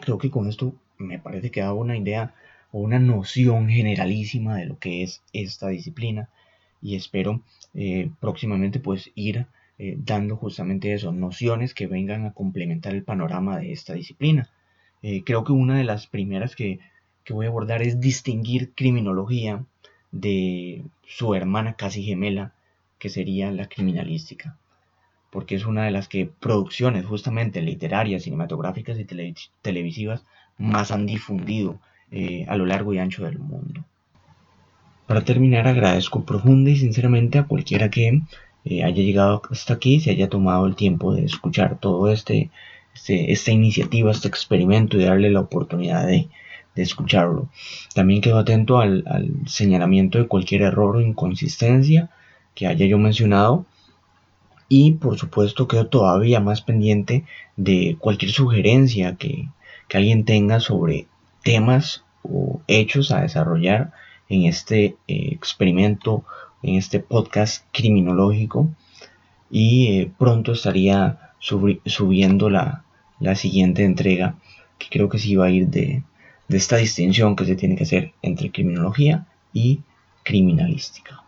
creo 0.00 0.18
que 0.18 0.30
con 0.30 0.48
esto 0.48 0.74
me 0.98 1.18
parece 1.18 1.50
que 1.50 1.60
da 1.60 1.72
una 1.72 1.96
idea 1.96 2.34
o 2.72 2.80
una 2.80 2.98
noción 2.98 3.68
generalísima 3.68 4.56
de 4.56 4.66
lo 4.66 4.78
que 4.78 5.02
es 5.02 5.22
esta 5.32 5.68
disciplina 5.68 6.28
y 6.82 6.96
espero 6.96 7.40
eh, 7.74 8.10
próximamente 8.20 8.78
pues 8.78 9.10
ir 9.14 9.46
eh, 9.78 9.96
dando 9.98 10.36
justamente 10.36 10.92
eso, 10.92 11.12
nociones 11.12 11.74
que 11.74 11.86
vengan 11.86 12.26
a 12.26 12.32
complementar 12.32 12.94
el 12.94 13.02
panorama 13.02 13.58
de 13.58 13.72
esta 13.72 13.94
disciplina. 13.94 14.48
Eh, 15.04 15.22
creo 15.24 15.44
que 15.44 15.52
una 15.52 15.76
de 15.78 15.84
las 15.84 16.08
primeras 16.08 16.56
que, 16.56 16.80
que 17.22 17.32
voy 17.32 17.46
a 17.46 17.50
abordar 17.50 17.82
es 17.82 18.00
distinguir 18.00 18.72
criminología 18.74 19.64
de 20.10 20.84
su 21.06 21.34
hermana 21.34 21.74
casi 21.74 22.02
gemela, 22.02 22.54
que 22.98 23.08
sería 23.08 23.52
la 23.52 23.68
criminalística 23.68 24.56
porque 25.34 25.56
es 25.56 25.66
una 25.66 25.84
de 25.84 25.90
las 25.90 26.06
que 26.06 26.26
producciones 26.26 27.04
justamente 27.06 27.60
literarias, 27.60 28.22
cinematográficas 28.22 28.96
y 29.00 29.34
televisivas 29.62 30.24
más 30.58 30.92
han 30.92 31.06
difundido 31.06 31.80
eh, 32.12 32.46
a 32.48 32.54
lo 32.56 32.66
largo 32.66 32.94
y 32.94 32.98
ancho 32.98 33.24
del 33.24 33.40
mundo. 33.40 33.84
Para 35.08 35.24
terminar, 35.24 35.66
agradezco 35.66 36.24
profunda 36.24 36.70
y 36.70 36.76
sinceramente 36.76 37.38
a 37.38 37.48
cualquiera 37.48 37.90
que 37.90 38.22
eh, 38.64 38.84
haya 38.84 39.02
llegado 39.02 39.42
hasta 39.50 39.74
aquí, 39.74 39.98
se 39.98 40.12
haya 40.12 40.28
tomado 40.28 40.66
el 40.66 40.76
tiempo 40.76 41.12
de 41.12 41.24
escuchar 41.24 41.80
todo 41.80 42.12
este, 42.12 42.50
este 42.94 43.32
esta 43.32 43.50
iniciativa, 43.50 44.10
este 44.10 44.28
experimento 44.28 44.98
y 44.98 45.04
darle 45.04 45.30
la 45.30 45.40
oportunidad 45.40 46.06
de, 46.06 46.28
escucharlo. 46.76 47.48
También 47.94 48.20
quedo 48.20 48.38
atento 48.38 48.80
al, 48.80 49.04
al, 49.06 49.30
señalamiento 49.46 50.18
de 50.18 50.26
cualquier 50.26 50.62
error 50.62 50.96
o 50.96 51.00
inconsistencia 51.00 52.10
que 52.56 52.66
haya 52.66 52.84
yo 52.86 52.98
mencionado 52.98 53.64
y 54.68 54.92
por 54.92 55.18
supuesto 55.18 55.68
quedo 55.68 55.86
todavía 55.86 56.40
más 56.40 56.62
pendiente 56.62 57.24
de 57.56 57.96
cualquier 57.98 58.32
sugerencia 58.32 59.16
que, 59.16 59.48
alguien 59.92 60.24
tenga 60.24 60.58
sobre 60.58 61.06
temas 61.44 62.02
o 62.24 62.60
hechos 62.66 63.12
a 63.12 63.20
desarrollar 63.20 63.92
en 64.28 64.42
este 64.42 64.96
eh, 65.06 65.28
experimento, 65.30 66.24
en 66.64 66.74
este 66.74 66.98
podcast 66.98 67.64
criminológico. 67.70 68.70
Y 69.52 69.86
eh, 69.86 70.10
pronto 70.18 70.50
estaría 70.50 71.30
subiendo 71.38 72.50
la, 73.24 73.34
siguiente 73.34 73.84
entrega, 73.84 74.36
que 74.78 74.88
creo 74.90 75.08
que 75.08 75.18
sí 75.18 75.34
va 75.36 75.46
a 75.46 75.50
ir 75.50 75.68
de, 75.68 76.02
de 76.48 76.56
esta 76.56 76.76
distinción 76.76 77.36
que 77.36 77.44
se 77.44 77.56
tiene 77.56 77.76
que 77.76 77.84
hacer 77.84 78.12
entre 78.22 78.50
criminología 78.50 79.26
y 79.52 79.80
criminalística. 80.22 81.22